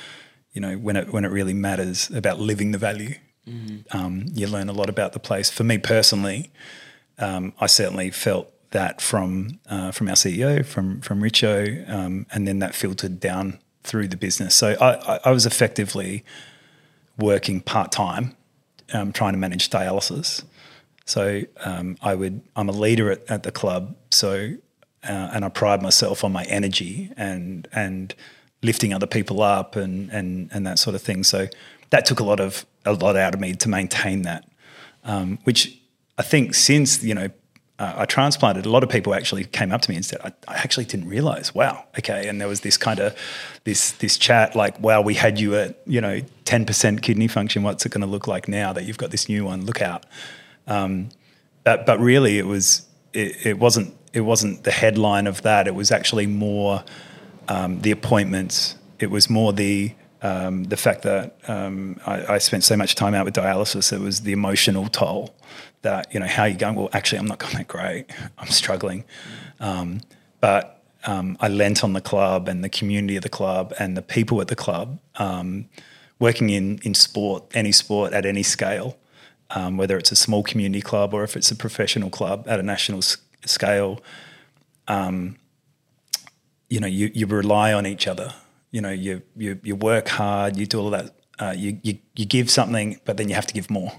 [0.54, 3.16] you know when it when it really matters about living the value,
[3.48, 3.98] mm-hmm.
[3.98, 5.50] um, you learn a lot about the place.
[5.50, 6.52] For me personally,
[7.18, 12.48] um, I certainly felt that from uh, from our CEO, from from Richo, um, and
[12.48, 14.56] then that filtered down through the business.
[14.56, 16.24] So I, I, was effectively
[17.18, 18.36] working part time,
[18.94, 20.44] um, trying to manage dialysis.
[21.06, 24.54] So um, I would I'm a leader at, at the club, so
[25.04, 28.14] uh, and I pride myself on my energy and and
[28.62, 31.24] lifting other people up and and and that sort of thing.
[31.24, 31.48] So
[31.90, 34.48] that took a lot of a lot out of me to maintain that,
[35.04, 35.80] um, which
[36.18, 37.30] I think since you know
[37.80, 40.34] uh, I transplanted, a lot of people actually came up to me and said, I,
[40.50, 42.28] I actually didn't realize, wow, okay.
[42.28, 43.18] And there was this kind of,
[43.64, 47.64] this, this chat like, wow, we had you at, you know, 10% kidney function.
[47.64, 49.66] What's it going to look like now that you've got this new one?
[49.66, 50.06] Look out.
[50.68, 51.10] Um,
[51.64, 55.66] but, but really it was, it, it, wasn't, it wasn't the headline of that.
[55.66, 56.84] It was actually more
[57.48, 58.76] um, the appointments.
[59.00, 63.14] It was more the, um, the fact that um, I, I, spent so much time
[63.14, 65.34] out with dialysis, it was the emotional toll
[65.82, 66.76] that, you know, how are you going?
[66.76, 68.06] Well, actually, I'm not going that great.
[68.38, 69.06] I'm struggling.
[69.60, 70.02] Um,
[70.42, 74.02] but um, I lent on the club and the community of the club and the
[74.02, 75.66] people at the club, um,
[76.20, 78.98] working in, in sport, any sport at any scale,
[79.52, 82.64] um, whether it's a small community club or if it's a professional club at a
[82.64, 84.02] national s- scale.
[84.88, 85.38] Um,
[86.70, 88.34] you know, you, you rely on each other.
[88.72, 91.16] You know, you, you, you work hard, you do all that.
[91.40, 93.94] Uh, you, you, you give something, but then you have to give more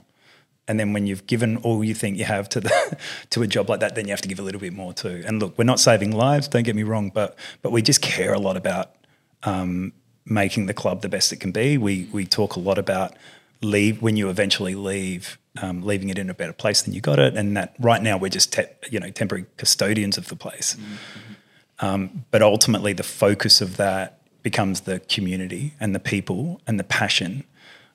[0.69, 2.99] and then when you've given all you think you have to the
[3.31, 5.23] to a job like that, then you have to give a little bit more too.
[5.27, 8.33] And look, we're not saving lives, don't get me wrong, but but we just care
[8.33, 8.95] a lot about
[9.43, 9.93] um,
[10.25, 11.79] making the club the best it can be.
[11.79, 13.15] We we talk a lot about
[13.63, 17.19] leave when you eventually leave, um, leaving it in a better place than you got
[17.19, 20.77] it, and that right now we're just te- you know temporary custodians of the place.
[20.77, 21.87] Mm-hmm.
[21.87, 26.85] Um, but ultimately, the focus of that becomes the community and the people and the
[26.85, 27.45] passion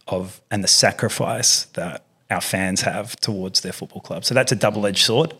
[0.08, 4.26] of and the sacrifice that our fans have towards their football club.
[4.26, 5.34] So that's a double edged sword.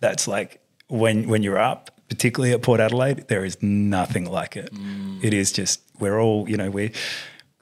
[0.00, 4.72] That's like when when you're up, particularly at Port Adelaide, there is nothing like it.
[4.74, 5.22] Mm.
[5.22, 6.92] It is just we're all you know we.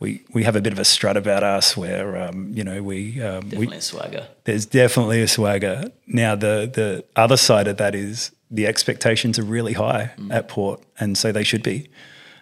[0.01, 3.23] We, we have a bit of a strut about us where um, you know we
[3.23, 4.27] um, definitely we, a swagger.
[4.43, 5.93] There's definitely a swagger.
[6.09, 10.33] Now the the other side of that is the expectations are really high mm.
[10.33, 11.89] at Port, and so they should be.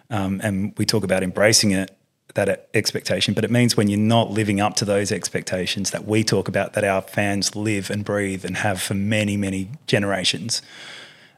[0.09, 1.95] Um, and we talk about embracing it
[2.35, 6.23] that expectation, but it means when you're not living up to those expectations that we
[6.23, 10.61] talk about, that our fans live and breathe and have for many, many generations,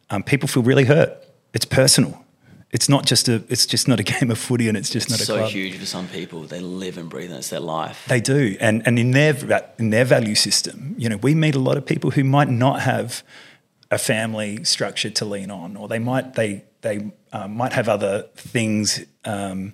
[0.10, 1.18] um, people feel really hurt.
[1.54, 2.24] It's personal.
[2.72, 3.44] It's not just a.
[3.50, 5.44] It's just not a game of footy, and it's just it's not a.
[5.44, 6.42] So huge for some people.
[6.44, 8.06] They live and breathe, and it's their life.
[8.08, 9.36] They do, and and in their
[9.78, 12.82] in their value system, you know, we meet a lot of people who might not
[12.82, 13.24] have
[13.92, 18.24] a family structure to lean on, or they might they they um, might have other
[18.36, 19.06] things.
[19.24, 19.74] Um,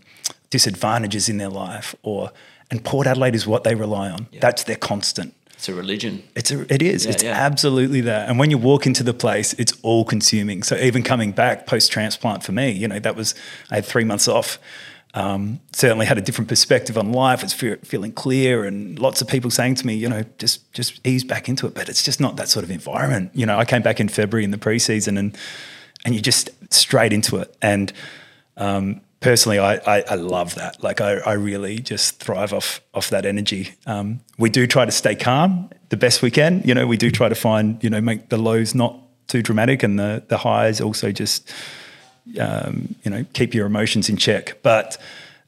[0.50, 2.32] disadvantages in their life or
[2.72, 4.28] and Port Adelaide is what they rely on.
[4.32, 4.42] Yeah.
[4.42, 5.34] That's their constant.
[5.54, 6.24] It's a religion.
[6.36, 7.06] It's a, it is.
[7.06, 7.32] Yeah, it's yeah.
[7.32, 8.30] absolutely that.
[8.30, 10.64] And when you walk into the place, it's all consuming.
[10.64, 13.36] So even coming back post transplant for me, you know, that was
[13.70, 14.58] I had three months off.
[15.16, 17.44] Um, certainly had a different perspective on life.
[17.44, 21.06] It's fe- feeling clear, and lots of people saying to me, you know, just just
[21.06, 21.74] ease back into it.
[21.74, 23.32] But it's just not that sort of environment.
[23.34, 25.36] You know, I came back in February in the preseason, and
[26.06, 27.54] and you just straight into it.
[27.62, 27.92] And
[28.56, 30.82] um, personally, I, I, I, love that.
[30.84, 33.74] Like I, I really just thrive off off that energy.
[33.86, 36.62] Um, we do try to stay calm the best we can.
[36.66, 38.98] You know, we do try to find you know make the lows not
[39.28, 41.52] too dramatic and the the highs also just
[42.40, 44.62] um, you know keep your emotions in check.
[44.64, 44.98] But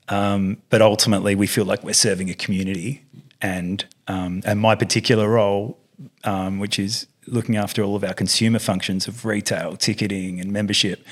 [0.10, 3.04] um, but ultimately, we feel like we're serving a community,
[3.42, 5.78] and um, and my particular role,
[6.24, 11.06] um, which is looking after all of our consumer functions of retail, ticketing, and membership.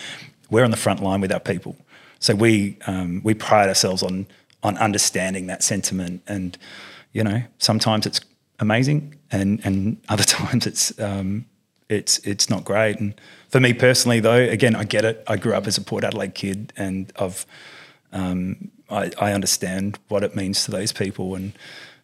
[0.49, 1.77] We're on the front line with our people.
[2.19, 4.27] So we um, we pride ourselves on
[4.63, 6.57] on understanding that sentiment, and
[7.13, 8.21] you know sometimes it's
[8.59, 11.45] amazing, and and other times it's um,
[11.89, 12.99] it's it's not great.
[12.99, 15.23] And for me personally, though, again, I get it.
[15.27, 17.45] I grew up as a Port Adelaide kid, and I've
[18.11, 21.53] um, I, I understand what it means to those people, and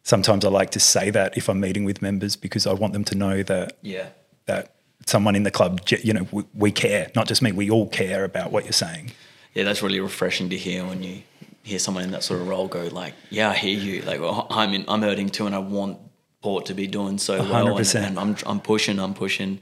[0.03, 3.03] sometimes I like to say that if I'm meeting with members because I want them
[3.05, 4.09] to know that yeah
[4.45, 7.51] that someone in the club, you know, we, we care, not just me.
[7.51, 9.11] We all care about what you're saying.
[9.55, 11.23] Yeah, that's really refreshing to hear when you
[11.63, 14.01] hear someone in that sort of role go like, "Yeah, I hear you.
[14.03, 15.97] Like, well, I'm in, I'm hurting too, and I want
[16.41, 18.07] Port to be doing so well, and, 100%.
[18.07, 19.59] and I'm I'm pushing, I'm pushing.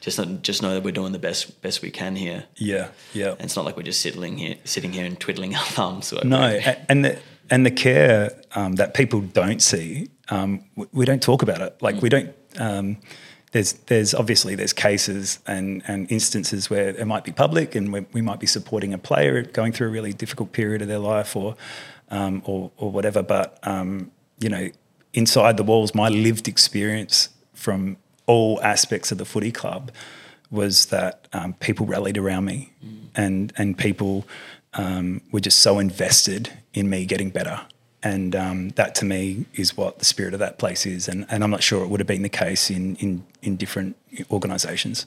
[0.00, 2.44] Just just know that we're doing the best best we can here.
[2.56, 3.30] Yeah, yeah.
[3.32, 6.12] And it's not like we're just sitting here sitting here and twiddling our thumbs.
[6.24, 6.58] No,
[6.88, 7.18] and the
[7.50, 11.76] and the care um, that people don't see, um, w- we don't talk about it.
[11.80, 12.34] Like we don't.
[12.58, 12.96] Um,
[13.56, 18.00] there's there's obviously there's cases and and instances where it might be public, and we,
[18.12, 21.34] we might be supporting a player going through a really difficult period of their life,
[21.34, 21.56] or
[22.10, 23.22] um, or or whatever.
[23.22, 24.68] But um, you know,
[25.14, 27.96] inside the walls, my lived experience from
[28.26, 29.90] all aspects of the footy club
[30.50, 32.74] was that um, people rallied around me,
[33.14, 34.26] and and people
[34.74, 37.62] um, were just so invested in me getting better.
[38.12, 41.08] And um, that to me is what the spirit of that place is.
[41.08, 43.96] And, and I'm not sure it would have been the case in, in, in different
[44.30, 45.06] organisations.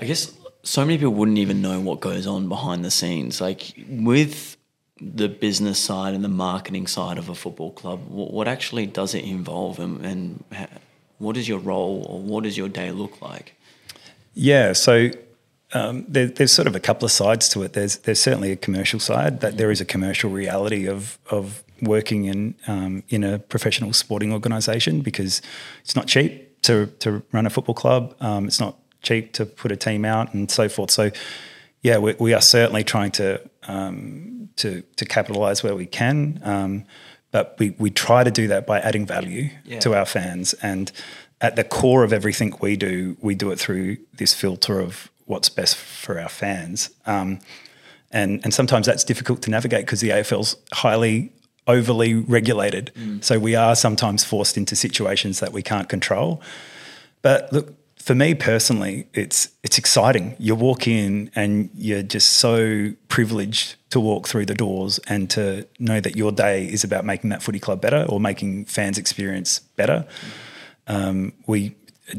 [0.00, 0.22] I guess
[0.62, 3.40] so many people wouldn't even know what goes on behind the scenes.
[3.40, 4.56] Like with
[5.00, 9.14] the business side and the marketing side of a football club, what, what actually does
[9.14, 10.78] it involve, and, and ha-
[11.18, 13.54] what is your role or what does your day look like?
[14.34, 15.10] Yeah, so
[15.74, 17.72] um, there, there's sort of a couple of sides to it.
[17.72, 22.24] There's there's certainly a commercial side that there is a commercial reality of of working
[22.26, 25.42] in um, in a professional sporting organisation because
[25.82, 28.14] it's not cheap to to run a football club.
[28.20, 30.90] Um, it's not cheap to put a team out and so forth.
[30.90, 31.10] So
[31.82, 36.40] yeah, we, we are certainly trying to um, to to capitalise where we can.
[36.44, 36.84] Um,
[37.30, 39.80] but we, we try to do that by adding value Yeah.
[39.80, 40.54] to our fans.
[40.62, 40.92] And
[41.40, 45.48] at the core of everything we do, we do it through this filter of what's
[45.48, 46.90] best for our fans.
[47.06, 47.40] Um,
[48.10, 51.32] and, and sometimes that's difficult to navigate because the AFL's highly
[51.66, 52.92] overly regulated.
[53.24, 56.40] So we are sometimes forced into situations that we can't control.
[57.22, 60.36] But look, for me personally, it's it's exciting.
[60.38, 65.66] You walk in and you're just so privileged to walk through the doors and to
[65.78, 69.60] know that your day is about making that footy club better or making fans' experience
[69.76, 70.06] better.
[70.86, 71.76] Um, we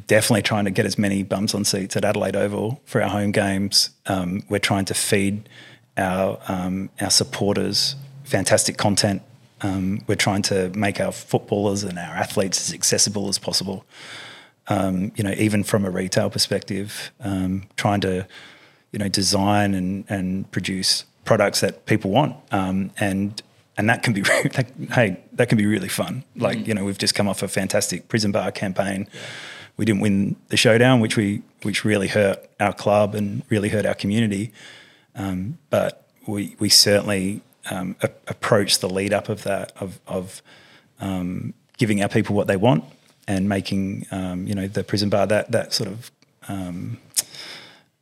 [0.07, 3.31] definitely trying to get as many bums on seats at Adelaide Oval for our home
[3.31, 3.91] games.
[4.05, 5.47] Um, we're trying to feed
[5.97, 9.21] our um, our supporters fantastic content.
[9.61, 13.85] Um, we're trying to make our footballers and our athletes as accessible as possible
[14.67, 18.27] um, you know, even from a retail perspective, um, trying to,
[18.91, 22.35] you know, design and, and produce products that people want.
[22.51, 23.41] Um, and
[23.77, 24.21] and that can be,
[24.53, 26.23] that, hey, that can be really fun.
[26.37, 29.07] Like, you know, we've just come off a fantastic prison bar campaign.
[29.77, 33.85] We didn't win the showdown, which we which really hurt our club and really hurt
[33.85, 34.51] our community.
[35.15, 40.41] Um, but we we certainly um, a- approached the lead up of that of of
[40.99, 42.83] um, giving our people what they want
[43.27, 46.11] and making um, you know the prison bar that that sort of
[46.47, 46.97] um,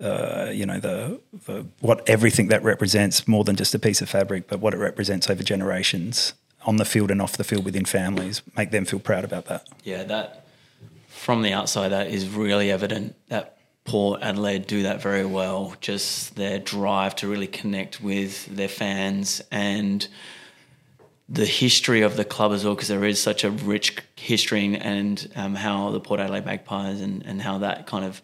[0.01, 4.09] uh, you know the, the what everything that represents more than just a piece of
[4.09, 6.33] fabric, but what it represents over generations
[6.65, 8.41] on the field and off the field within families.
[8.55, 9.67] Make them feel proud about that.
[9.83, 10.42] Yeah, that
[11.23, 15.73] from the outside, that is really evident that Port Adelaide do that very well.
[15.79, 20.05] Just their drive to really connect with their fans and
[21.29, 25.31] the history of the club as well, because there is such a rich history and
[25.37, 28.21] um, how the Port Adelaide Magpies and, and how that kind of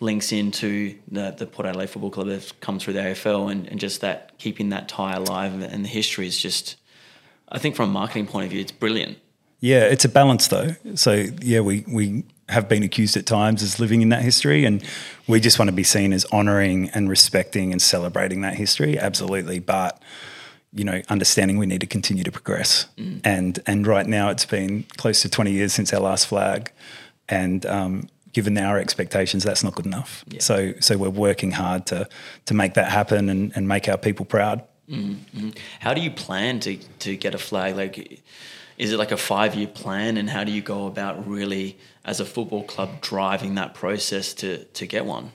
[0.00, 3.78] links into the, the Port Adelaide Football Club that's come through the AFL and, and
[3.78, 6.76] just that keeping that tie alive and the history is just,
[7.50, 9.18] I think from a marketing point of view, it's brilliant.
[9.60, 10.76] Yeah, it's a balance though.
[10.94, 14.82] So yeah, we we have been accused at times as living in that history, and
[15.26, 18.98] we just want to be seen as honouring and respecting and celebrating that history.
[18.98, 20.02] Absolutely, but
[20.72, 22.86] you know, understanding we need to continue to progress.
[23.24, 26.72] And and right now, it's been close to twenty years since our last flag,
[27.28, 30.24] and um, given our expectations, that's not good enough.
[30.28, 30.40] Yeah.
[30.40, 32.08] So so we're working hard to
[32.46, 34.62] to make that happen and, and make our people proud.
[35.80, 37.76] How do you plan to to get a flag?
[37.76, 38.22] Like,
[38.78, 41.76] is it like a five year plan, and how do you go about really,
[42.08, 45.32] as a football club, driving that process to to get one?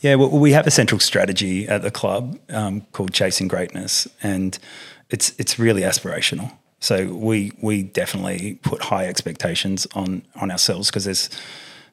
[0.00, 4.58] Yeah, well, we have a central strategy at the club um, called Chasing Greatness, and
[5.10, 6.52] it's it's really aspirational.
[6.80, 11.28] So we we definitely put high expectations on on ourselves because there's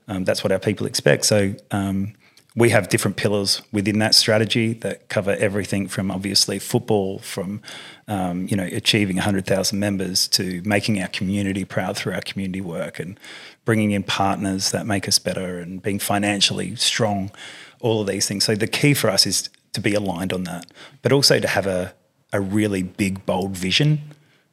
[0.08, 1.26] um, that's what our people expect.
[1.26, 2.14] So um,
[2.56, 7.62] we have different pillars within that strategy that cover everything from obviously football, from
[8.08, 13.00] um, you know achieving 100,000 members to making our community proud through our community work
[13.00, 13.20] and
[13.66, 17.32] bringing in partners that make us better and being financially strong.
[17.80, 18.46] All of these things.
[18.46, 20.66] So the key for us is to be aligned on that,
[21.02, 21.94] but also to have a
[22.34, 24.02] a really big, bold vision.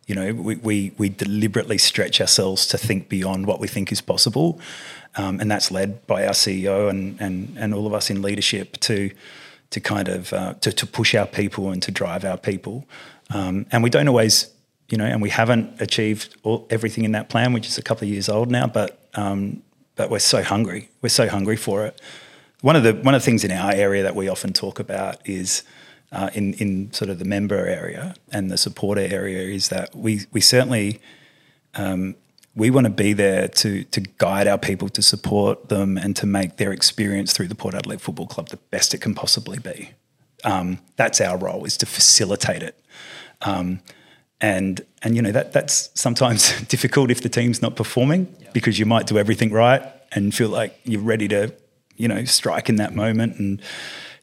[0.07, 4.01] You know, we, we, we deliberately stretch ourselves to think beyond what we think is
[4.01, 4.61] possible.
[5.17, 8.77] Um, and that's led by our CEO and, and, and all of us in leadership
[8.81, 9.11] to,
[9.71, 12.87] to kind of uh, to, to push our people and to drive our people.
[13.31, 14.53] Um, and we don't always,
[14.91, 18.07] you know, and we haven't achieved all, everything in that plan, which is a couple
[18.07, 18.66] of years old now.
[18.66, 19.62] But um,
[19.97, 20.88] but we're so hungry.
[21.03, 22.01] We're so hungry for it.
[22.61, 25.16] One of the one of the things in our area that we often talk about
[25.28, 25.62] is.
[26.12, 30.22] Uh, in in sort of the member area and the supporter area is that we
[30.32, 31.01] we certainly
[31.76, 32.16] um,
[32.57, 36.26] we want to be there to to guide our people to support them and to
[36.26, 39.91] make their experience through the Port Adelaide Football Club the best it can possibly be.
[40.43, 42.76] Um, that's our role is to facilitate it.
[43.43, 43.80] Um,
[44.41, 48.49] and and you know that that's sometimes difficult if the team's not performing yeah.
[48.53, 49.82] because you might do everything right
[50.12, 51.53] and feel like you're ready to
[51.97, 53.61] you know strike in that moment and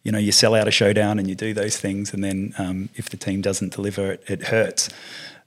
[0.03, 2.89] you know you sell out a showdown and you do those things and then um,
[2.95, 4.89] if the team doesn't deliver it, it hurts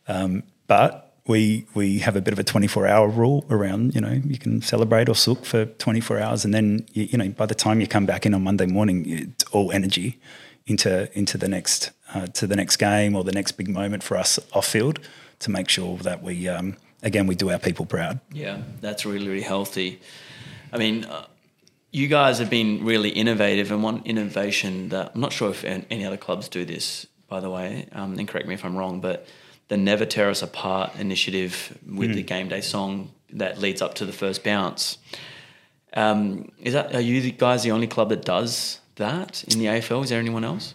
[0.09, 4.21] um, but we we have a bit of a 24 hour rule around you know
[4.25, 7.55] you can celebrate or sook for 24 hours and then you, you know by the
[7.55, 10.19] time you come back in on Monday morning it's all energy
[10.67, 14.17] into into the next uh, to the next game or the next big moment for
[14.17, 15.01] us off field
[15.41, 18.21] to make sure that we um, again we do our people proud.
[18.33, 20.01] Yeah, that's really really healthy.
[20.73, 21.05] I mean.
[21.05, 21.27] Uh,
[21.93, 26.05] you guys have been really innovative, and one innovation that I'm not sure if any
[26.05, 29.27] other clubs do this, by the way, um, and correct me if I'm wrong, but
[29.71, 32.15] the Never Tear Us Apart initiative with mm.
[32.15, 34.99] the game day song that leads up to the first bounce.
[35.95, 40.05] Um, is that are you guys the only club that does that in the AFL?
[40.05, 40.75] Is there anyone else?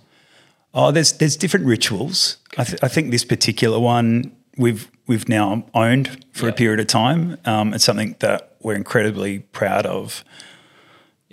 [0.74, 2.38] Oh, there's there's different rituals.
[2.58, 6.88] I, th- I think this particular one we've we've now owned for a period of
[6.88, 7.38] time.
[7.46, 10.24] Um, it's something that we're incredibly proud of.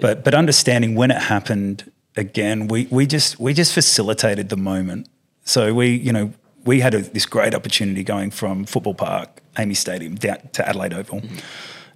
[0.01, 5.09] But but understanding when it happened again, we we just we just facilitated the moment.
[5.45, 6.33] So we you know
[6.65, 10.95] we had a, this great opportunity going from Football Park, AAMI Stadium, down to Adelaide
[10.95, 11.21] Oval.
[11.21, 11.39] Mm-hmm.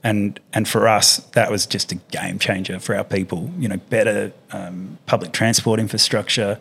[0.06, 3.50] And, and for us, that was just a game changer for our people.
[3.58, 6.60] You know, better um, public transport infrastructure,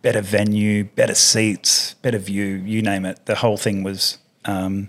[0.00, 3.26] better venue, better seats, better view, you name it.
[3.26, 4.16] The whole thing was
[4.46, 4.88] um,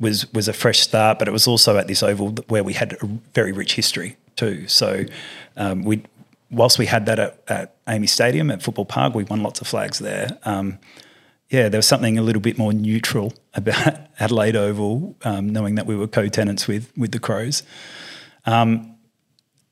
[0.00, 2.94] was was a fresh start, but it was also at this oval where we had
[2.94, 4.66] a very rich history too.
[4.66, 5.04] So
[5.56, 6.02] um, we,
[6.50, 9.68] whilst we had that at, at AAMI Stadium at Football Park, we won lots of
[9.68, 10.38] flags there.
[10.42, 10.80] Um,
[11.48, 15.86] yeah, there was something a little bit more neutral about Adelaide Oval, um, knowing that
[15.86, 17.62] we were co-tenants with with the Crows.
[18.46, 18.96] Um,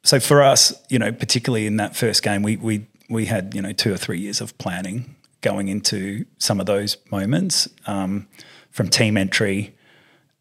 [0.03, 3.63] so for us, you know, particularly in that first game, we we we had you
[3.63, 8.29] know two or three years of planning going into some of those moments um,
[8.71, 9.75] from team entry.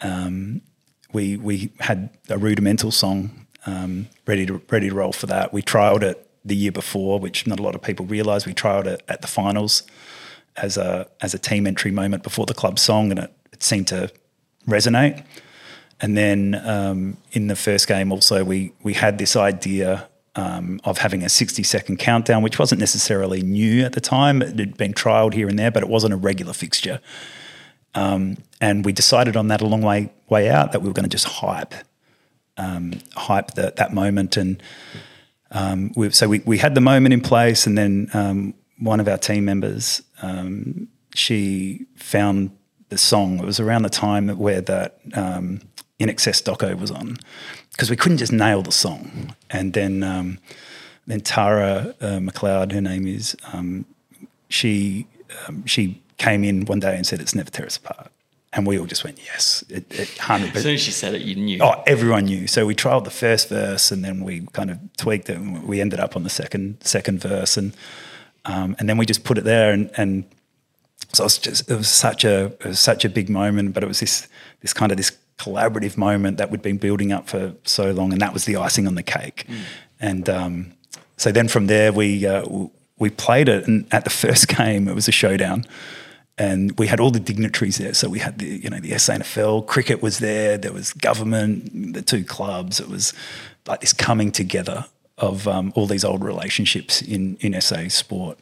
[0.01, 0.61] Um,
[1.13, 5.51] we we had a rudimental song um, ready to ready to roll for that.
[5.51, 8.45] We trialed it the year before, which not a lot of people realise.
[8.45, 9.83] We trialed it at the finals
[10.57, 13.87] as a as a team entry moment before the club song, and it, it seemed
[13.87, 14.11] to
[14.67, 15.25] resonate.
[16.01, 20.97] And then um, in the first game, also we we had this idea um, of
[20.97, 24.41] having a 60 second countdown, which wasn't necessarily new at the time.
[24.41, 26.99] It had been trialled here and there, but it wasn't a regular fixture.
[27.95, 31.09] Um, and we decided on that a long way way out that we were going
[31.09, 31.73] to just hype
[32.57, 34.61] um, hype the, that moment and.
[35.55, 39.07] Um, we, so we, we had the moment in place, and then um, one of
[39.07, 42.51] our team members, um, she found
[42.89, 43.39] the song.
[43.39, 45.61] It was around the time where that um,
[45.99, 47.17] INXS doco was on,
[47.71, 49.35] because we couldn't just nail the song.
[49.49, 50.39] And then, um,
[51.07, 53.85] then Tara uh, McLeod, her name is, um,
[54.49, 55.07] she
[55.47, 58.11] um, she came in one day and said, "It's never tear us apart."
[58.55, 61.21] And we all just went, yes, it, it 100 As soon as she said it,
[61.21, 61.57] you knew.
[61.59, 62.45] Oh, everyone knew.
[62.45, 65.81] So we trialed the first verse and then we kind of tweaked it and we
[65.81, 67.57] ended up on the second second verse.
[67.57, 67.73] And
[68.45, 70.25] um, and then we just put it there, and, and
[71.13, 73.83] so it was just it was such a it was such a big moment, but
[73.83, 74.27] it was this
[74.61, 78.21] this kind of this collaborative moment that we'd been building up for so long, and
[78.21, 79.45] that was the icing on the cake.
[79.47, 79.59] Mm.
[79.99, 80.73] And um,
[81.17, 82.45] so then from there we uh,
[82.97, 85.65] we played it, and at the first game it was a showdown,
[86.37, 87.93] and we had all the dignitaries there.
[87.93, 92.01] So we had the you know the SANFL, cricket was there, there was government, the
[92.01, 92.79] two clubs.
[92.79, 93.13] It was
[93.67, 94.85] like this coming together
[95.23, 98.37] of um, all these old relationships in, in SA sport.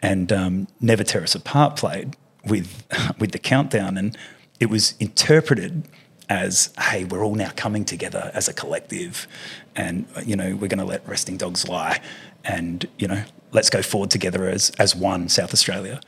[0.00, 2.84] And um, Never Tear Us Apart played with,
[3.18, 4.16] with the countdown, and
[4.58, 5.86] it was interpreted
[6.30, 9.28] as, hey, we're all now coming together as a collective,
[9.76, 12.00] and, you know, we're going to let resting dogs lie,
[12.44, 16.00] and, you know, let's go forward together as, as one South Australia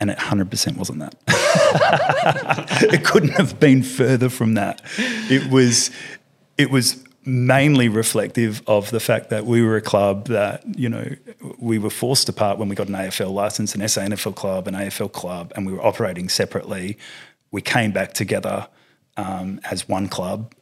[0.00, 1.14] and it 100% wasn't that.
[2.92, 4.82] it couldn't have been further from that.
[4.98, 5.92] It was
[6.58, 11.06] it was mainly reflective of the fact that we were a club that, you know,
[11.58, 15.12] we were forced apart when we got an AFL license, an SANFL club, an AFL
[15.12, 16.98] club, and we were operating separately.
[17.50, 18.68] We came back together
[19.16, 20.54] um, as one club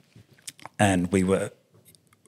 [0.79, 1.51] and we were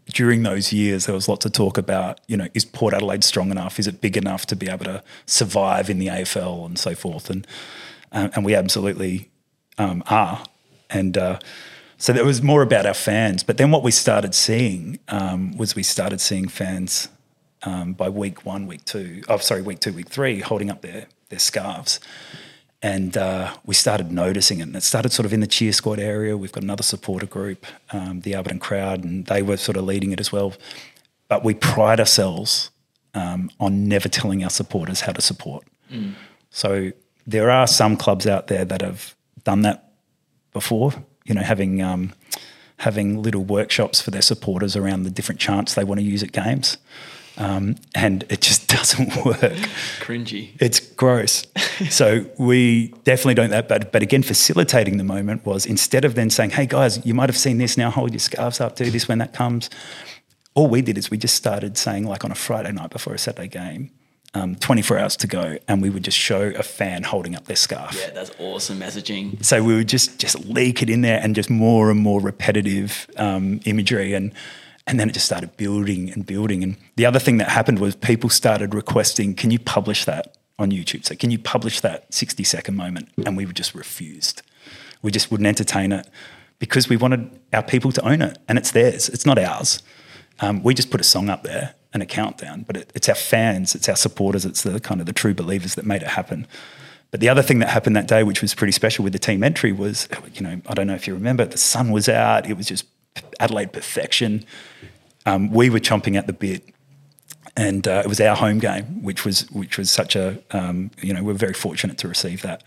[0.06, 3.50] during those years, there was lots of talk about, you know, is Port Adelaide strong
[3.50, 3.78] enough?
[3.78, 7.30] Is it big enough to be able to survive in the AFL and so forth?
[7.30, 7.46] And
[8.10, 9.30] uh, and we absolutely
[9.78, 10.44] um, are.
[10.90, 11.38] And uh,
[12.02, 13.44] so there was more about our fans.
[13.44, 17.08] But then what we started seeing um, was we started seeing fans
[17.62, 21.06] um, by week one, week two, oh, sorry, week two, week three, holding up their,
[21.28, 22.00] their scarves.
[22.82, 24.62] And uh, we started noticing it.
[24.64, 26.36] And it started sort of in the cheer squad area.
[26.36, 30.10] We've got another supporter group, um, the Alberton Crowd, and they were sort of leading
[30.10, 30.54] it as well.
[31.28, 32.72] But we pride ourselves
[33.14, 35.68] um, on never telling our supporters how to support.
[35.88, 36.14] Mm.
[36.50, 36.90] So
[37.28, 39.92] there are some clubs out there that have done that
[40.52, 40.94] before,
[41.24, 42.12] you know, having um,
[42.78, 46.32] having little workshops for their supporters around the different chants they want to use at
[46.32, 46.78] games.
[47.38, 49.56] Um, and it just doesn't work.
[50.00, 50.50] Cringy.
[50.60, 51.46] It's gross.
[51.90, 53.68] so we definitely don't that.
[53.68, 57.28] But but again, facilitating the moment was instead of then saying, "Hey guys, you might
[57.28, 57.76] have seen this.
[57.76, 58.76] Now hold your scarves up.
[58.76, 59.70] Do this when that comes."
[60.54, 63.18] All we did is we just started saying, like on a Friday night before a
[63.18, 63.90] Saturday game,
[64.34, 67.56] um, 24 hours to go, and we would just show a fan holding up their
[67.56, 67.96] scarf.
[67.98, 69.44] Yeah, that's awesome messaging.
[69.44, 73.06] So we would just just leak it in there, and just more and more repetitive
[73.16, 74.32] um, imagery, and
[74.86, 76.62] and then it just started building and building.
[76.62, 80.70] And the other thing that happened was people started requesting, "Can you publish that on
[80.70, 81.04] YouTube?
[81.04, 84.42] So can you publish that 60 second moment?" And we were just refused.
[85.02, 86.08] We just wouldn't entertain it
[86.58, 89.10] because we wanted our people to own it, and it's theirs.
[89.10, 89.82] It's not ours.
[90.40, 93.14] Um, we just put a song up there and a countdown, but it, it's our
[93.14, 96.46] fans, it's our supporters, it's the kind of the true believers that made it happen.
[97.10, 99.44] But the other thing that happened that day, which was pretty special with the team
[99.44, 102.48] entry, was you know I don't know if you remember, the sun was out.
[102.48, 102.86] It was just
[103.38, 104.44] Adelaide perfection.
[105.26, 106.64] Um, we were chomping at the bit,
[107.56, 111.12] and uh, it was our home game, which was which was such a um, you
[111.12, 112.62] know we are very fortunate to receive that.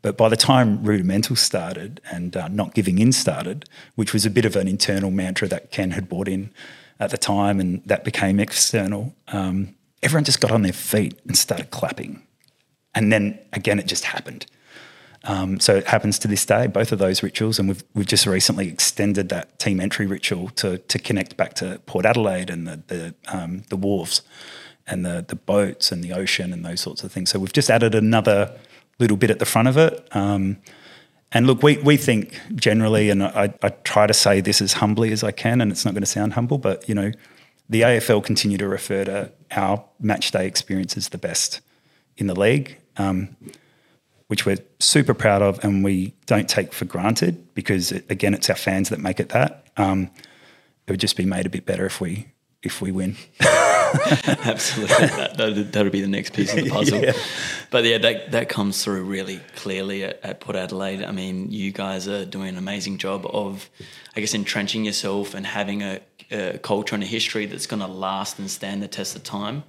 [0.00, 4.30] But by the time Rudimental started and uh, Not Giving In started, which was a
[4.30, 6.50] bit of an internal mantra that Ken had brought in
[7.00, 9.14] at the time, and that became external.
[9.28, 12.22] Um, everyone just got on their feet and started clapping,
[12.94, 14.46] and then again, it just happened.
[15.24, 18.26] Um, so it happens to this day, both of those rituals, and we've we've just
[18.26, 22.82] recently extended that team entry ritual to to connect back to Port Adelaide and the
[22.86, 24.22] the, um, the wharves
[24.86, 27.30] and the the boats and the ocean and those sorts of things.
[27.30, 28.56] So we've just added another
[28.98, 30.08] little bit at the front of it.
[30.12, 30.58] Um,
[31.32, 35.12] and look, we, we think generally, and I, I try to say this as humbly
[35.12, 37.12] as I can, and it's not going to sound humble, but you know,
[37.68, 41.60] the AFL continue to refer to our match day experience as the best
[42.16, 43.36] in the league, um,
[44.28, 48.48] which we're super proud of, and we don't take for granted because it, again, it's
[48.48, 49.66] our fans that make it that.
[49.76, 50.10] Um,
[50.86, 52.28] it would just be made a bit better if we
[52.62, 53.16] if we win.
[54.44, 57.00] Absolutely, that, that, that'll be the next piece of the puzzle.
[57.00, 57.12] yeah.
[57.70, 61.02] But yeah, that that comes through really clearly at, at Port Adelaide.
[61.02, 63.68] I mean, you guys are doing an amazing job of,
[64.16, 67.88] I guess, entrenching yourself and having a, a culture and a history that's going to
[67.88, 69.64] last and stand the test of time.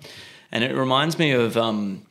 [0.51, 2.05] And it reminds me of um,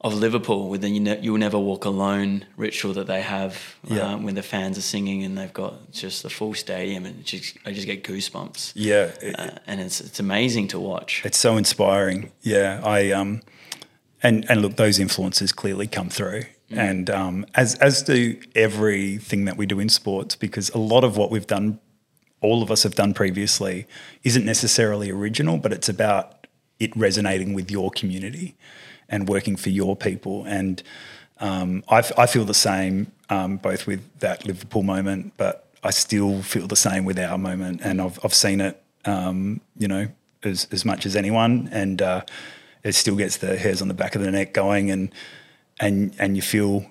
[0.00, 4.02] of Liverpool with the you, ne- will never walk alone ritual that they have yeah.
[4.02, 7.56] um, when the fans are singing and they've got just the full stadium and just,
[7.66, 8.72] I just get goosebumps.
[8.76, 11.22] Yeah, it, uh, and it's it's amazing to watch.
[11.24, 12.30] It's so inspiring.
[12.42, 13.42] Yeah, I um,
[14.22, 16.78] and and look, those influences clearly come through, mm.
[16.78, 21.16] and um, as as do everything that we do in sports, because a lot of
[21.16, 21.80] what we've done,
[22.40, 23.88] all of us have done previously,
[24.22, 26.46] isn't necessarily original, but it's about
[26.78, 28.56] it resonating with your community
[29.08, 30.44] and working for your people.
[30.44, 30.82] And
[31.40, 36.42] um, I, I, feel the same um, both with that Liverpool moment, but I still
[36.42, 37.80] feel the same with our moment.
[37.82, 40.08] And I've, I've seen it, um, you know,
[40.42, 41.68] as, as much as anyone.
[41.72, 42.22] And uh,
[42.82, 44.90] it still gets the hairs on the back of the neck going.
[44.90, 45.12] And,
[45.80, 46.86] and, and you feel,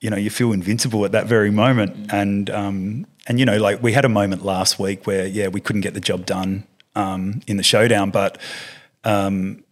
[0.00, 2.08] you know, you feel invincible at that very moment.
[2.08, 2.12] Mm.
[2.12, 5.60] And, um, and, you know, like we had a moment last week where, yeah, we
[5.60, 8.38] couldn't get the job done um, in the showdown, but
[9.04, 9.64] um,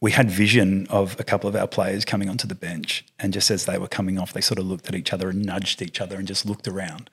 [0.00, 3.50] we had vision of a couple of our players coming onto the bench, and just
[3.50, 6.00] as they were coming off, they sort of looked at each other and nudged each
[6.00, 7.10] other and just looked around.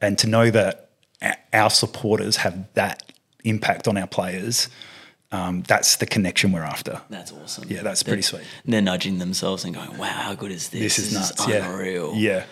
[0.00, 0.90] And to know that
[1.52, 3.12] our supporters have that
[3.44, 4.68] impact on our players,
[5.32, 7.00] um, that's the connection we're after.
[7.08, 7.64] That's awesome.
[7.68, 8.42] Yeah, that's pretty they're, sweet.
[8.66, 10.80] They're nudging themselves and going, "Wow, how good is this?
[10.80, 11.48] This is this nuts.
[11.48, 12.14] Is unreal.
[12.14, 12.44] Yeah,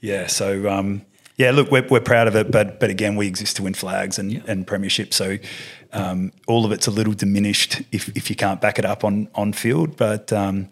[0.00, 0.22] yeah.
[0.22, 0.26] yeah.
[0.28, 1.04] So um,
[1.36, 4.18] yeah, look, we're, we're proud of it, but but again, we exist to win flags
[4.18, 4.40] and, yeah.
[4.46, 5.14] and premiership.
[5.14, 5.38] So
[5.92, 9.28] um, all of it's a little diminished if, if you can't back it up on
[9.34, 9.96] on field.
[9.96, 10.68] But um,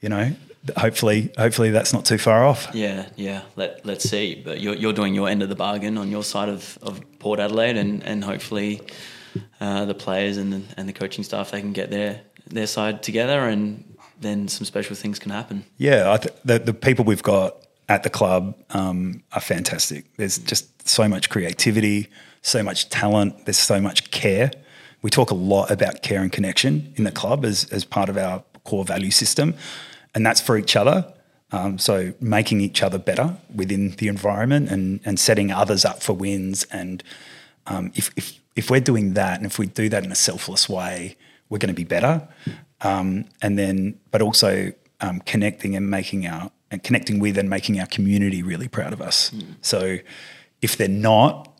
[0.00, 0.32] you know,
[0.76, 2.68] hopefully hopefully that's not too far off.
[2.74, 3.42] Yeah, yeah.
[3.56, 4.40] Let let's see.
[4.44, 7.40] But you're you're doing your end of the bargain on your side of, of Port
[7.40, 8.80] Adelaide, and and hopefully
[9.60, 13.02] uh, the players and the, and the coaching staff they can get their their side
[13.02, 13.84] together, and
[14.20, 15.64] then some special things can happen.
[15.78, 17.56] Yeah, th- the the people we've got
[17.88, 20.04] at the club um, are fantastic.
[20.16, 22.08] There's just so much creativity,
[22.42, 23.46] so much talent.
[23.46, 24.50] There's so much care.
[25.00, 28.16] We talk a lot about care and connection in the club as as part of
[28.16, 29.54] our core value system,
[30.14, 31.12] and that's for each other.
[31.50, 36.12] Um, so making each other better within the environment and and setting others up for
[36.12, 36.64] wins.
[36.64, 37.02] And
[37.66, 40.68] um, if if if we're doing that, and if we do that in a selfless
[40.68, 41.16] way,
[41.48, 42.28] we're going to be better.
[42.80, 47.78] Um, and then, but also um, connecting and making our and connecting with and making
[47.78, 49.30] our community really proud of us.
[49.30, 49.56] Mm.
[49.60, 49.98] So
[50.62, 51.51] if they're not,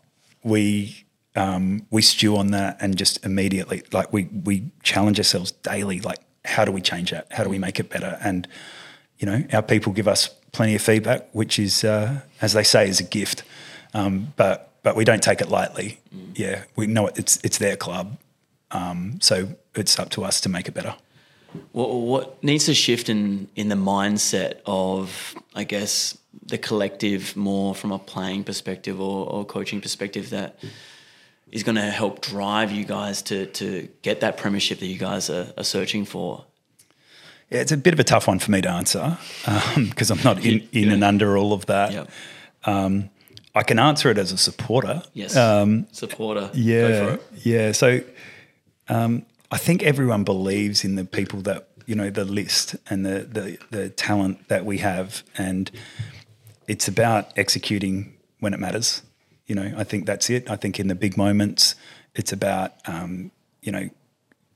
[0.43, 5.99] we um, we stew on that and just immediately like we we challenge ourselves daily.
[5.99, 7.27] Like, how do we change that?
[7.31, 8.17] How do we make it better?
[8.23, 8.47] And
[9.17, 12.87] you know, our people give us plenty of feedback, which is, uh, as they say,
[12.87, 13.43] is a gift.
[13.93, 15.99] Um, but but we don't take it lightly.
[16.15, 16.37] Mm.
[16.37, 18.17] Yeah, we know it's it's their club,
[18.71, 20.95] um, so it's up to us to make it better.
[21.71, 27.75] What, what needs to shift in in the mindset of, I guess, the collective more
[27.75, 30.59] from a playing perspective or, or coaching perspective that
[31.51, 35.29] is going to help drive you guys to to get that premiership that you guys
[35.29, 36.45] are, are searching for?
[37.49, 39.17] Yeah, it's a bit of a tough one for me to answer
[39.75, 40.93] because um, I'm not in, in yeah.
[40.93, 41.91] and under all of that.
[41.91, 42.09] Yep.
[42.65, 43.09] Um,
[43.53, 45.03] I can answer it as a supporter.
[45.13, 46.49] Yes, um, supporter.
[46.53, 47.71] Yeah, yeah.
[47.71, 48.01] So
[48.89, 53.19] um, I think everyone believes in the people that you know the list and the
[53.19, 55.69] the, the talent that we have, and
[56.67, 59.01] it's about executing when it matters.
[59.45, 60.49] You know, I think that's it.
[60.49, 61.75] I think in the big moments,
[62.15, 63.89] it's about um, you know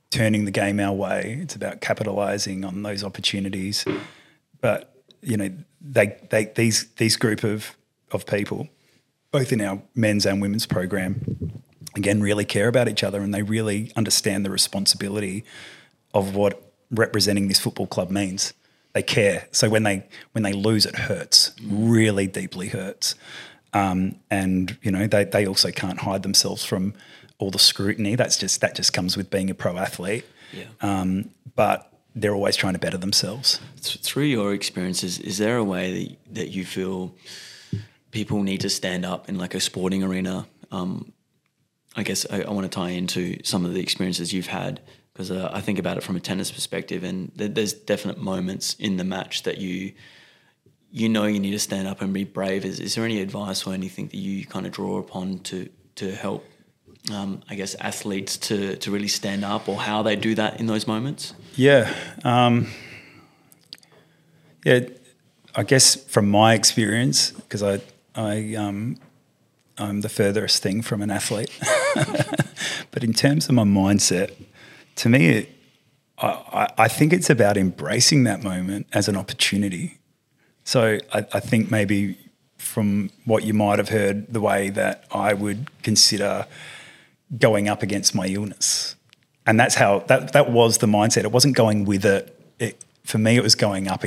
[0.09, 1.39] turning the game our way.
[1.41, 3.85] It's about capitalizing on those opportunities.
[4.61, 5.49] But you know,
[5.81, 7.75] they, they these these group of
[8.11, 8.69] of people,
[9.31, 11.61] both in our men's and women's program,
[11.95, 15.43] again, really care about each other and they really understand the responsibility
[16.13, 18.53] of what representing this football club means.
[18.97, 19.47] They care.
[19.51, 21.51] So when they when they lose, it hurts.
[21.63, 23.13] Really deeply hurts.
[23.71, 26.95] Um, and you know they they also can't hide themselves from
[27.37, 28.15] all the scrutiny.
[28.15, 30.25] That's just that just comes with being a pro athlete.
[30.51, 30.63] Yeah.
[30.81, 33.59] Um, but they're always trying to better themselves.
[33.79, 37.13] Through your experiences, is there a way that, that you feel
[38.09, 40.47] people need to stand up in like a sporting arena?
[40.71, 41.13] Um,
[41.95, 44.81] I guess I, I, want to tie into some of the experiences you've had
[45.17, 48.75] because uh, I think about it from a tennis perspective, and th- there's definite moments
[48.75, 49.93] in the match that you
[50.91, 52.63] you know you need to stand up and be brave.
[52.63, 56.11] Is, is there any advice or anything that you kind of draw upon to to
[56.11, 56.45] help
[57.11, 60.67] um, I guess, athletes to, to really stand up or how they do that in
[60.67, 61.33] those moments?
[61.55, 61.93] Yeah.
[62.25, 62.67] Um,
[64.65, 64.81] yeah,
[65.55, 67.79] I guess from my experience, because I,
[68.13, 68.97] I, um,
[69.77, 71.57] I'm the furthest thing from an athlete.
[72.91, 74.33] but in terms of my mindset,
[74.97, 75.49] to me, it,
[76.19, 79.99] I, I think it's about embracing that moment as an opportunity.
[80.63, 82.17] So I, I think maybe
[82.57, 86.47] from what you might have heard, the way that I would consider
[87.37, 88.95] going up against my illness.
[89.45, 91.23] And that's how that that was the mindset.
[91.23, 92.37] It wasn't going with it.
[92.59, 94.03] it for me, it was going up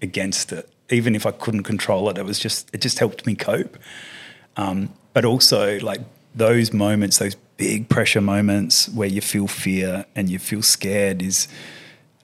[0.00, 0.68] against it.
[0.90, 3.76] Even if I couldn't control it, it was just it just helped me cope.
[4.56, 6.00] Um, but also like
[6.34, 11.48] those moments, those big pressure moments where you feel fear and you feel scared is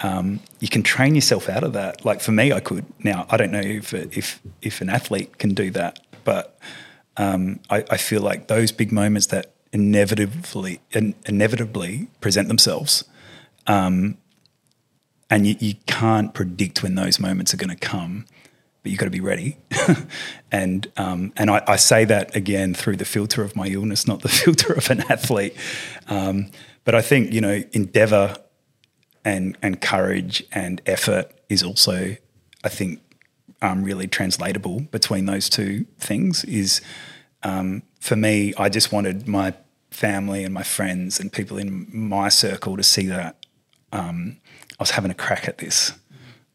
[0.00, 2.04] um, you can train yourself out of that.
[2.04, 2.86] Like for me, I could.
[3.04, 6.58] Now I don't know if if if an athlete can do that, but
[7.16, 13.04] um, I, I, feel like those big moments that inevitably in, inevitably present themselves.
[13.66, 14.16] Um,
[15.28, 18.24] and you, you can't predict when those moments are going to come,
[18.82, 19.56] but you've got to be ready.
[20.52, 24.22] and um, and I, I, say that again through the filter of my illness, not
[24.22, 25.56] the filter of an athlete.
[26.08, 26.50] Um,
[26.84, 28.36] but I think you know endeavor
[29.24, 32.16] and and courage and effort is also,
[32.64, 33.00] I think,
[33.60, 36.44] um, really translatable between those two things.
[36.44, 36.80] Is
[37.42, 39.54] um, for me, I just wanted my
[39.90, 43.36] family and my friends and people in my circle to see that
[43.92, 44.36] um,
[44.78, 45.92] I was having a crack at this,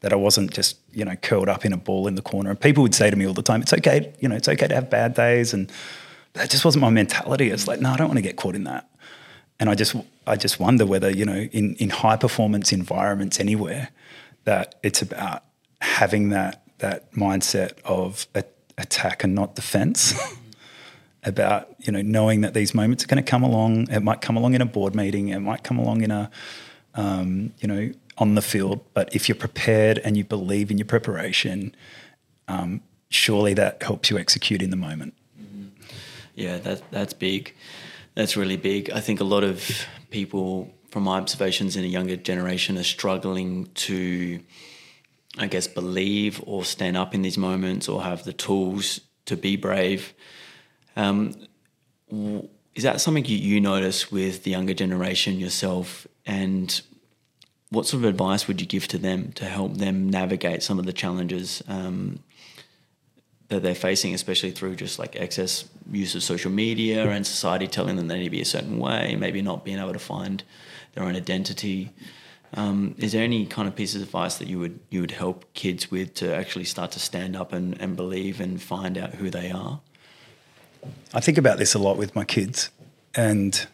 [0.00, 2.50] that I wasn't just you know curled up in a ball in the corner.
[2.50, 4.68] And people would say to me all the time, "It's okay, you know, it's okay
[4.68, 5.70] to have bad days," and
[6.34, 7.50] that just wasn't my mentality.
[7.50, 8.88] It's like, no, I don't want to get caught in that.
[9.58, 9.96] And I just,
[10.26, 13.88] I just wonder whether you know, in in high performance environments anywhere,
[14.44, 15.44] that it's about
[15.80, 18.44] having that that mindset of a,
[18.78, 20.14] attack and not defense.
[21.24, 23.90] about you know knowing that these moments are going to come along.
[23.90, 25.28] It might come along in a board meeting.
[25.28, 26.30] It might come along in a
[26.94, 28.84] um, you know on the field.
[28.94, 31.74] But if you're prepared and you believe in your preparation,
[32.48, 35.14] um, surely that helps you execute in the moment.
[35.40, 35.68] Mm-hmm.
[36.34, 37.54] Yeah, that that's big.
[38.14, 38.90] That's really big.
[38.90, 43.66] I think a lot of people, from my observations in a younger generation, are struggling
[43.74, 44.40] to
[45.38, 49.56] I guess, believe or stand up in these moments or have the tools to be
[49.56, 50.14] brave.
[50.96, 51.34] Um,
[52.74, 56.06] is that something you, you notice with the younger generation yourself?
[56.24, 56.80] And
[57.70, 60.86] what sort of advice would you give to them to help them navigate some of
[60.86, 62.20] the challenges um,
[63.48, 67.96] that they're facing, especially through just like excess use of social media and society telling
[67.96, 70.42] them they need to be a certain way, maybe not being able to find
[70.94, 71.90] their own identity?
[72.54, 75.52] Um, is there any kind of pieces of advice that you would you would help
[75.54, 79.30] kids with to actually start to stand up and, and believe and find out who
[79.30, 79.80] they are?
[81.12, 82.70] I think about this a lot with my kids,
[83.14, 83.66] and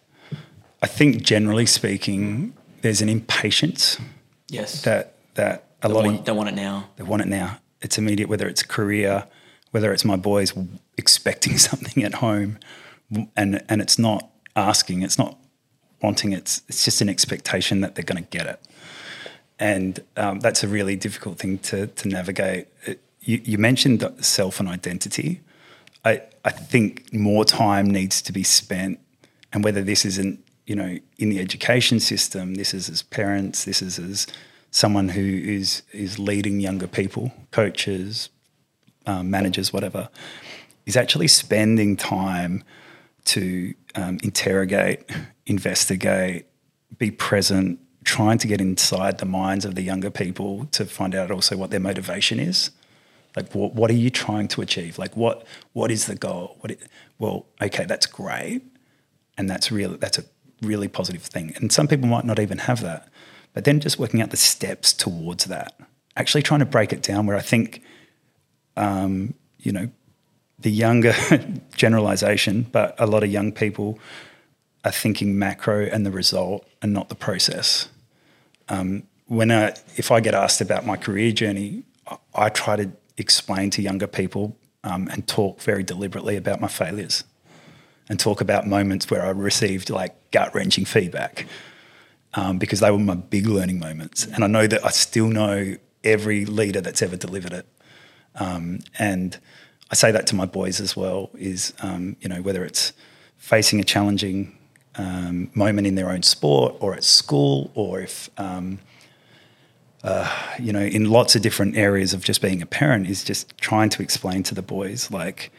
[0.83, 3.99] I think generally speaking, there's an impatience.
[4.49, 4.83] Yes.
[4.83, 6.89] That that a they lot want, of they want it now.
[6.97, 7.59] They want it now.
[7.81, 9.27] It's immediate, whether it's career,
[9.71, 10.53] whether it's my boys
[10.97, 12.59] expecting something at home,
[13.37, 15.39] and and it's not asking, it's not
[16.03, 18.61] wanting, it's it's just an expectation that they're going to get it,
[19.59, 22.69] and um, that's a really difficult thing to to navigate.
[22.85, 25.41] It, you, you mentioned self and identity.
[26.05, 29.01] I I think more time needs to be spent,
[29.53, 33.83] and whether this isn't you know, in the education system, this is as parents, this
[33.83, 34.27] is as
[34.71, 38.29] someone who is is leading younger people, coaches,
[39.07, 40.09] um, managers, whatever,
[40.87, 42.65] is actually spending time
[43.25, 45.09] to um, interrogate,
[45.47, 46.47] investigate,
[46.99, 51.31] be present, trying to get inside the minds of the younger people to find out
[51.31, 52.71] also what their motivation is.
[53.37, 54.99] Like, what, what are you trying to achieve?
[54.99, 56.57] Like, what what is the goal?
[56.61, 56.73] What?
[56.73, 56.83] It,
[57.19, 58.63] well, okay, that's great,
[59.39, 59.97] and that's real.
[59.97, 60.25] That's a
[60.63, 61.53] really positive thing.
[61.57, 63.09] And some people might not even have that.
[63.55, 65.79] But then just working out the steps towards that,
[66.17, 67.83] actually trying to break it down where I think,
[68.77, 69.91] um, you know,
[70.59, 71.13] the younger
[71.77, 73.99] generalization, but a lot of young people
[74.85, 77.89] are thinking macro and the result and not the process.
[78.69, 82.91] Um, when I, if I get asked about my career journey, I, I try to
[83.19, 87.25] explain to younger people um, and talk very deliberately about my failures
[88.09, 91.47] and talk about moments where I received like gut wrenching feedback
[92.35, 94.27] um, because they were my big learning moments.
[94.27, 97.67] And I know that I still know every leader that's ever delivered it.
[98.35, 99.39] Um, and
[99.91, 102.93] I say that to my boys as well is, um, you know, whether it's
[103.37, 104.57] facing a challenging
[104.97, 108.79] um, moment in their own sport or at school or if, um,
[110.03, 113.57] uh, you know, in lots of different areas of just being a parent is just
[113.59, 115.53] trying to explain to the boys like,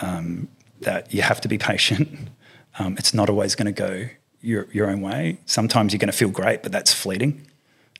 [0.00, 0.48] um,
[0.80, 2.30] that you have to be patient.
[2.78, 4.08] Um, it's not always going to go
[4.40, 5.38] your, your own way.
[5.46, 7.46] Sometimes you're going to feel great, but that's fleeting.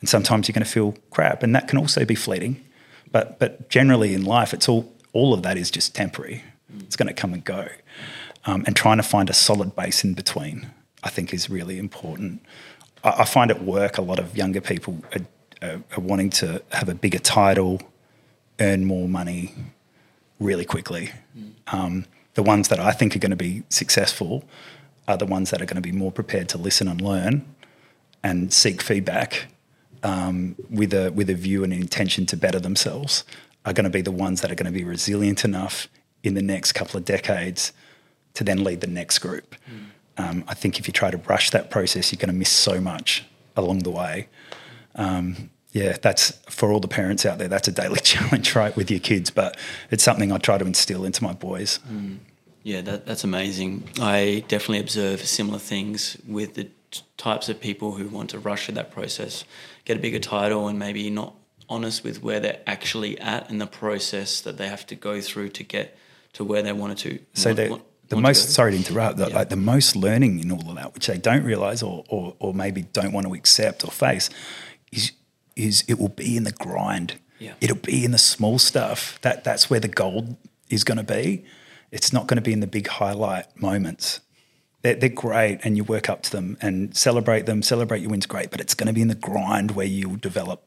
[0.01, 2.65] And sometimes you're going to feel crap, and that can also be fleeting.
[3.13, 6.43] But, but generally in life, it's all, all of that is just temporary.
[6.79, 7.69] It's going to come and go.
[8.47, 10.71] Um, and trying to find a solid base in between,
[11.03, 12.41] I think, is really important.
[13.05, 16.63] I, I find at work a lot of younger people are, are, are wanting to
[16.73, 17.83] have a bigger title,
[18.59, 19.55] earn more money
[20.39, 21.11] really quickly.
[21.37, 21.53] Mm.
[21.67, 24.45] Um, the ones that I think are going to be successful
[25.09, 27.45] are the ones that are going to be more prepared to listen and learn
[28.23, 29.47] and seek feedback
[30.03, 33.25] um, with a with a view and intention to better themselves
[33.65, 35.89] are going to be the ones that are going to be resilient enough
[36.23, 37.73] in the next couple of decades
[38.35, 39.55] to then lead the next group.
[39.71, 39.87] Mm.
[40.23, 42.81] Um, I think if you try to rush that process, you're going to miss so
[42.81, 43.25] much
[43.57, 44.29] along the way.
[44.95, 47.49] Um, yeah, that's for all the parents out there.
[47.49, 49.31] That's a daily challenge, right, with your kids.
[49.31, 49.57] But
[49.91, 51.79] it's something I try to instill into my boys.
[51.91, 52.19] Mm.
[52.63, 53.89] Yeah, that, that's amazing.
[54.01, 58.67] I definitely observe similar things with the t- types of people who want to rush
[58.67, 59.45] through that process,
[59.87, 61.35] get a bigger title, and maybe not
[61.71, 65.49] honest with where they're actually at in the process that they have to go through
[65.51, 65.97] to get
[66.35, 67.19] to where they wanted to.
[67.33, 69.35] So want, want, the most sorry to interrupt, the, yeah.
[69.35, 72.53] like the most learning in all of that, which they don't realize or, or or
[72.53, 74.29] maybe don't want to accept or face,
[74.93, 75.13] is
[75.65, 77.19] is it will be in the grind.
[77.39, 77.55] Yeah.
[77.61, 79.19] It'll be in the small stuff.
[79.23, 80.37] That that's where the gold
[80.69, 81.45] is going to be.
[81.91, 84.21] It's not going to be in the big highlight moments.
[84.83, 87.63] They're, they're great, and you work up to them and celebrate them.
[87.63, 90.63] Celebrate your wins, great, but it's going to be in the grind where you develop.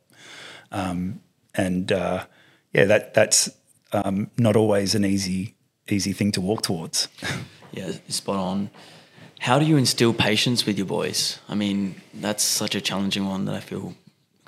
[0.71, 1.21] Um,
[1.55, 2.25] and uh,
[2.73, 3.49] yeah, that that's
[3.91, 5.55] um, not always an easy
[5.89, 7.07] easy thing to walk towards.
[7.71, 8.69] yeah, spot on.
[9.39, 11.39] How do you instill patience with your boys?
[11.49, 13.93] I mean, that's such a challenging one that I feel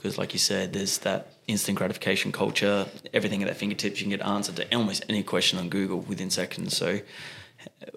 [0.06, 2.86] because, like you said, there's that instant gratification culture.
[3.11, 6.30] Everything at their fingertips, you can get answered to almost any question on Google within
[6.30, 6.77] seconds.
[6.77, 6.99] So,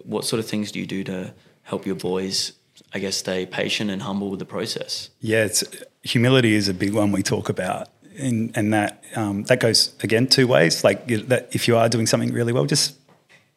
[0.05, 2.53] what sort of things do you do to help your boys,
[2.95, 5.11] I guess, stay patient and humble with the process?
[5.21, 5.63] Yeah, it's
[6.03, 10.29] humility is a big one we talk about, and and that um, that goes again
[10.29, 10.83] two ways.
[10.83, 12.97] Like that, if you are doing something really well, just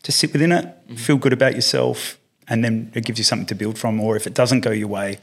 [0.04, 0.96] just sit within it, mm-hmm.
[0.96, 2.20] feel good about yourself,
[2.50, 4.02] and then it gives you something to build from.
[4.02, 5.20] Or if it doesn't go your way,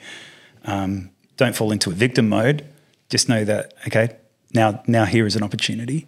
[0.65, 2.65] um, don't fall into a victim mode
[3.09, 4.16] just know that okay,
[4.55, 6.06] now now here is an opportunity.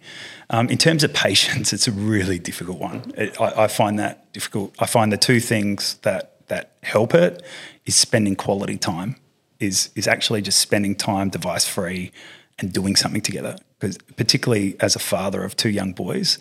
[0.49, 3.13] Um, in terms of patience, it's a really difficult one.
[3.17, 4.75] It, I, I, find that difficult.
[4.79, 7.41] I find the two things that that help it
[7.85, 9.15] is spending quality time.
[9.59, 12.11] Is is actually just spending time device free
[12.57, 13.57] and doing something together.
[13.79, 16.37] Because particularly as a father of two young boys,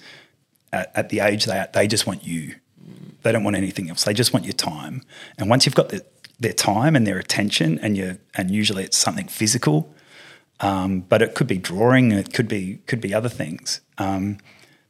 [0.73, 2.55] at, at the age they are, they just want you.
[3.23, 4.05] They don't want anything else.
[4.05, 5.03] They just want your time.
[5.37, 6.05] And once you've got the,
[6.39, 9.95] their time and their attention, and you and usually it's something physical
[10.61, 13.81] um, but it could be drawing, it could be could be other things.
[13.99, 14.39] Um,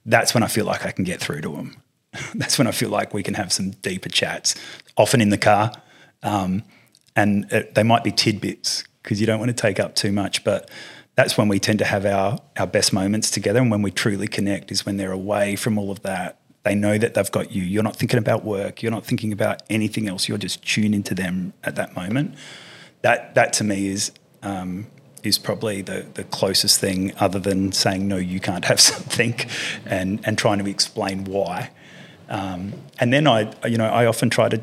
[0.05, 1.76] that's when I feel like I can get through to them.
[2.34, 4.55] that's when I feel like we can have some deeper chats,
[4.97, 5.72] often in the car,
[6.22, 6.64] um,
[7.14, 10.42] and it, they might be tidbits because you don't want to take up too much.
[10.42, 10.70] But
[11.14, 14.26] that's when we tend to have our our best moments together, and when we truly
[14.26, 16.36] connect is when they're away from all of that.
[16.62, 17.62] They know that they've got you.
[17.62, 18.82] You're not thinking about work.
[18.82, 20.28] You're not thinking about anything else.
[20.28, 22.34] You're just tuned into them at that moment.
[23.01, 24.86] That that to me is um,
[25.22, 29.34] is probably the, the closest thing other than saying no you can't have something
[29.86, 31.70] and and trying to explain why.
[32.28, 34.60] Um, and then I you know I often try to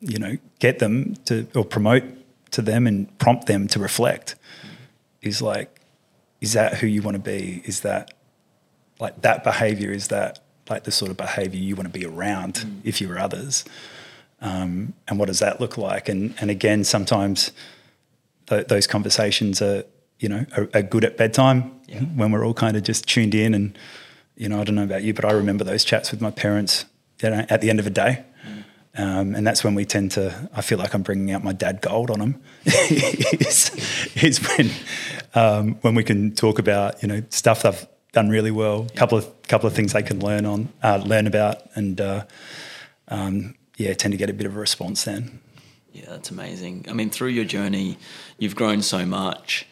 [0.00, 2.04] you know get them to or promote
[2.52, 4.36] to them and prompt them to reflect.
[5.22, 5.80] Is like
[6.40, 7.62] is that who you want to be?
[7.64, 8.12] Is that
[9.00, 10.40] like that behavior is that
[10.70, 12.80] like the sort of behavior you want to be around mm.
[12.84, 13.64] if you were others?
[14.40, 16.08] Um, and what does that look like?
[16.08, 17.50] And and again sometimes
[18.46, 19.84] th- those conversations are
[20.18, 22.00] you know are, are good at bedtime yeah.
[22.00, 23.76] when we're all kind of just tuned in and
[24.36, 26.86] you know I don't know about you but I remember those chats with my parents
[27.22, 28.64] you know, at the end of a day mm.
[29.00, 31.80] um, and that's when we tend to I feel like I'm bringing out my dad
[31.80, 33.70] gold on them is,
[34.22, 34.70] is when
[35.34, 39.18] um, when we can talk about you know stuff they've done really well a couple
[39.18, 42.24] of couple of things they can learn on uh, learn about and uh,
[43.08, 45.40] um, yeah tend to get a bit of a response then
[45.94, 46.86] yeah, that's amazing.
[46.88, 47.98] I mean, through your journey,
[48.36, 49.64] you've grown so much.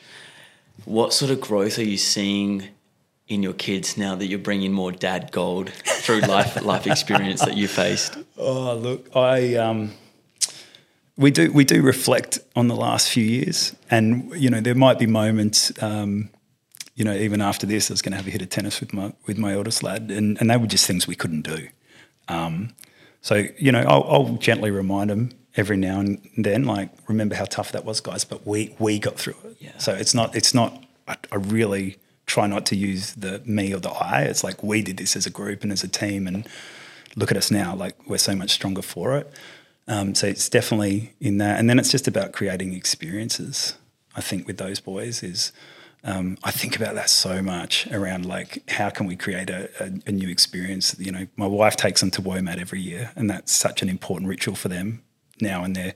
[0.84, 2.68] What sort of growth are you seeing
[3.26, 7.56] in your kids now that you're bringing more dad gold through life life experience that
[7.56, 8.16] you faced?
[8.38, 9.94] Oh, look, I um,
[11.16, 15.00] we do we do reflect on the last few years, and you know there might
[15.00, 15.72] be moments.
[15.82, 16.30] Um,
[16.94, 18.92] you know, even after this, I was going to have a hit of tennis with
[18.92, 21.66] my with my oldest lad, and, and they were just things we couldn't do.
[22.28, 22.74] Um,
[23.22, 27.44] so you know, I'll, I'll gently remind them every now and then, like remember how
[27.44, 28.24] tough that was, guys.
[28.24, 29.56] But we we got through it.
[29.60, 29.78] Yeah.
[29.78, 30.84] So it's not it's not.
[31.08, 34.22] I, I, really try not to use the me or the I.
[34.22, 36.46] It's like we did this as a group and as a team, and
[37.16, 37.74] look at us now.
[37.74, 39.32] Like we're so much stronger for it.
[39.88, 43.76] Um, so it's definitely in that, and then it's just about creating experiences.
[44.14, 45.52] I think with those boys is.
[46.04, 49.92] Um, I think about that so much around like how can we create a, a,
[50.08, 50.96] a, new experience.
[50.98, 54.28] You know, my wife takes them to WOMAD every year, and that's such an important
[54.28, 55.04] ritual for them
[55.43, 55.94] now and they're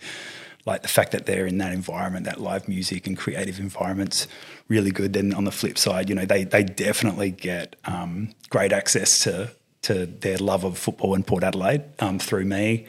[0.66, 4.27] like the fact that they're in that environment, that live music and creative environment's
[4.68, 5.12] really good.
[5.12, 9.52] Then on the flip side, you know, they they definitely get um, great access to
[9.82, 12.86] to their love of football in Port Adelaide um, through me.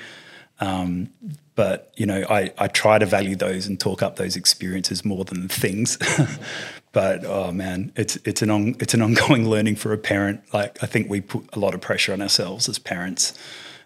[0.60, 1.12] Um,
[1.54, 5.24] but you know, I, I try to value those and talk up those experiences more
[5.24, 5.98] than things.
[6.92, 10.42] but oh man, it's it's an on, it's an ongoing learning for a parent.
[10.52, 13.38] Like I think we put a lot of pressure on ourselves as parents.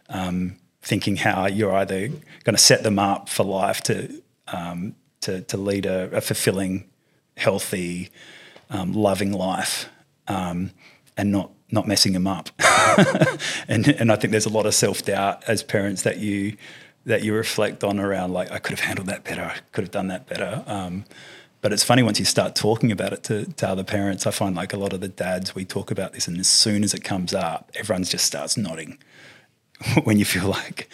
[0.07, 5.41] Um, thinking how you're either going to set them up for life to um, to,
[5.41, 6.89] to lead a, a fulfilling,
[7.37, 8.09] healthy,
[8.69, 9.87] um, loving life,
[10.27, 10.71] um,
[11.15, 12.49] and not not messing them up.
[13.67, 16.57] and and I think there's a lot of self doubt as parents that you
[17.05, 19.91] that you reflect on around like I could have handled that better, I could have
[19.91, 20.63] done that better.
[20.67, 21.05] Um,
[21.61, 24.25] but it's funny once you start talking about it to, to other parents.
[24.25, 26.83] I find like a lot of the dads we talk about this, and as soon
[26.83, 28.97] as it comes up, everyone just starts nodding
[30.03, 30.89] when you feel like,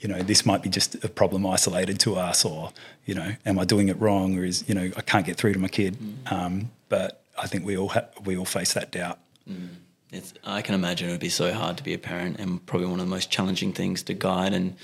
[0.00, 2.72] you know, this might be just a problem isolated to us, or
[3.06, 5.52] you know, am I doing it wrong, or is you know, I can't get through
[5.54, 5.96] to my kid.
[5.96, 6.32] Mm.
[6.32, 9.18] Um, but I think we all ha- we all face that doubt.
[9.48, 9.68] Mm.
[10.10, 12.88] It's, I can imagine it would be so hard to be a parent, and probably
[12.88, 14.76] one of the most challenging things to guide and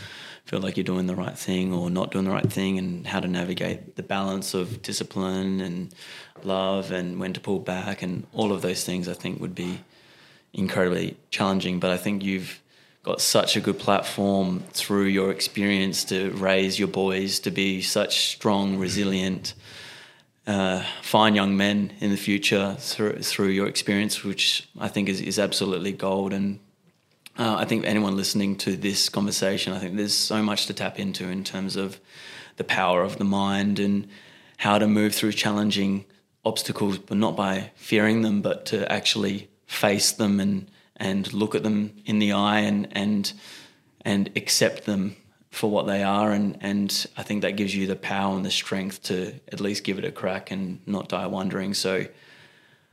[0.47, 3.20] feel like you're doing the right thing or not doing the right thing, and how
[3.20, 5.93] to navigate the balance of discipline and
[6.44, 9.09] love, and when to pull back, and all of those things.
[9.09, 9.80] I think would be
[10.52, 11.80] incredibly challenging.
[11.80, 12.60] But I think you've
[13.09, 18.28] got such a good platform through your experience to raise your boys to be such
[18.28, 19.55] strong, resilient,
[20.47, 25.22] uh, fine young men in the future through through your experience, which I think is,
[25.22, 26.35] is absolutely gold.
[26.35, 26.59] And
[27.39, 30.98] uh, I think anyone listening to this conversation, I think there's so much to tap
[30.98, 31.98] into in terms of
[32.56, 34.06] the power of the mind and
[34.59, 36.05] how to move through challenging
[36.44, 41.62] obstacles, but not by fearing them, but to actually face them and and look at
[41.62, 43.33] them in the eye and and
[44.05, 45.16] and accept them
[45.51, 48.51] for what they are and and I think that gives you the power and the
[48.51, 51.97] strength to at least give it a crack and not die wondering so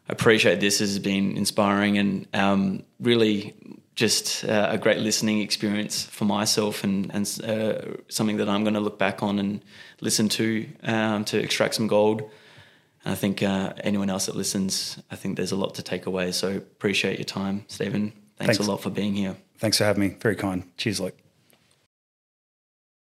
[0.07, 3.55] I appreciate this has been inspiring and um, really
[3.95, 8.73] just uh, a great listening experience for myself and, and uh, something that I'm going
[8.73, 9.61] to look back on and
[10.01, 12.29] listen to um, to extract some gold.
[13.05, 16.07] And I think uh, anyone else that listens, I think there's a lot to take
[16.07, 16.31] away.
[16.31, 18.11] So appreciate your time, Stephen.
[18.37, 18.59] Thanks, Thanks.
[18.67, 19.37] a lot for being here.
[19.59, 20.15] Thanks for having me.
[20.19, 20.63] Very kind.
[20.77, 21.24] Cheers, Luke.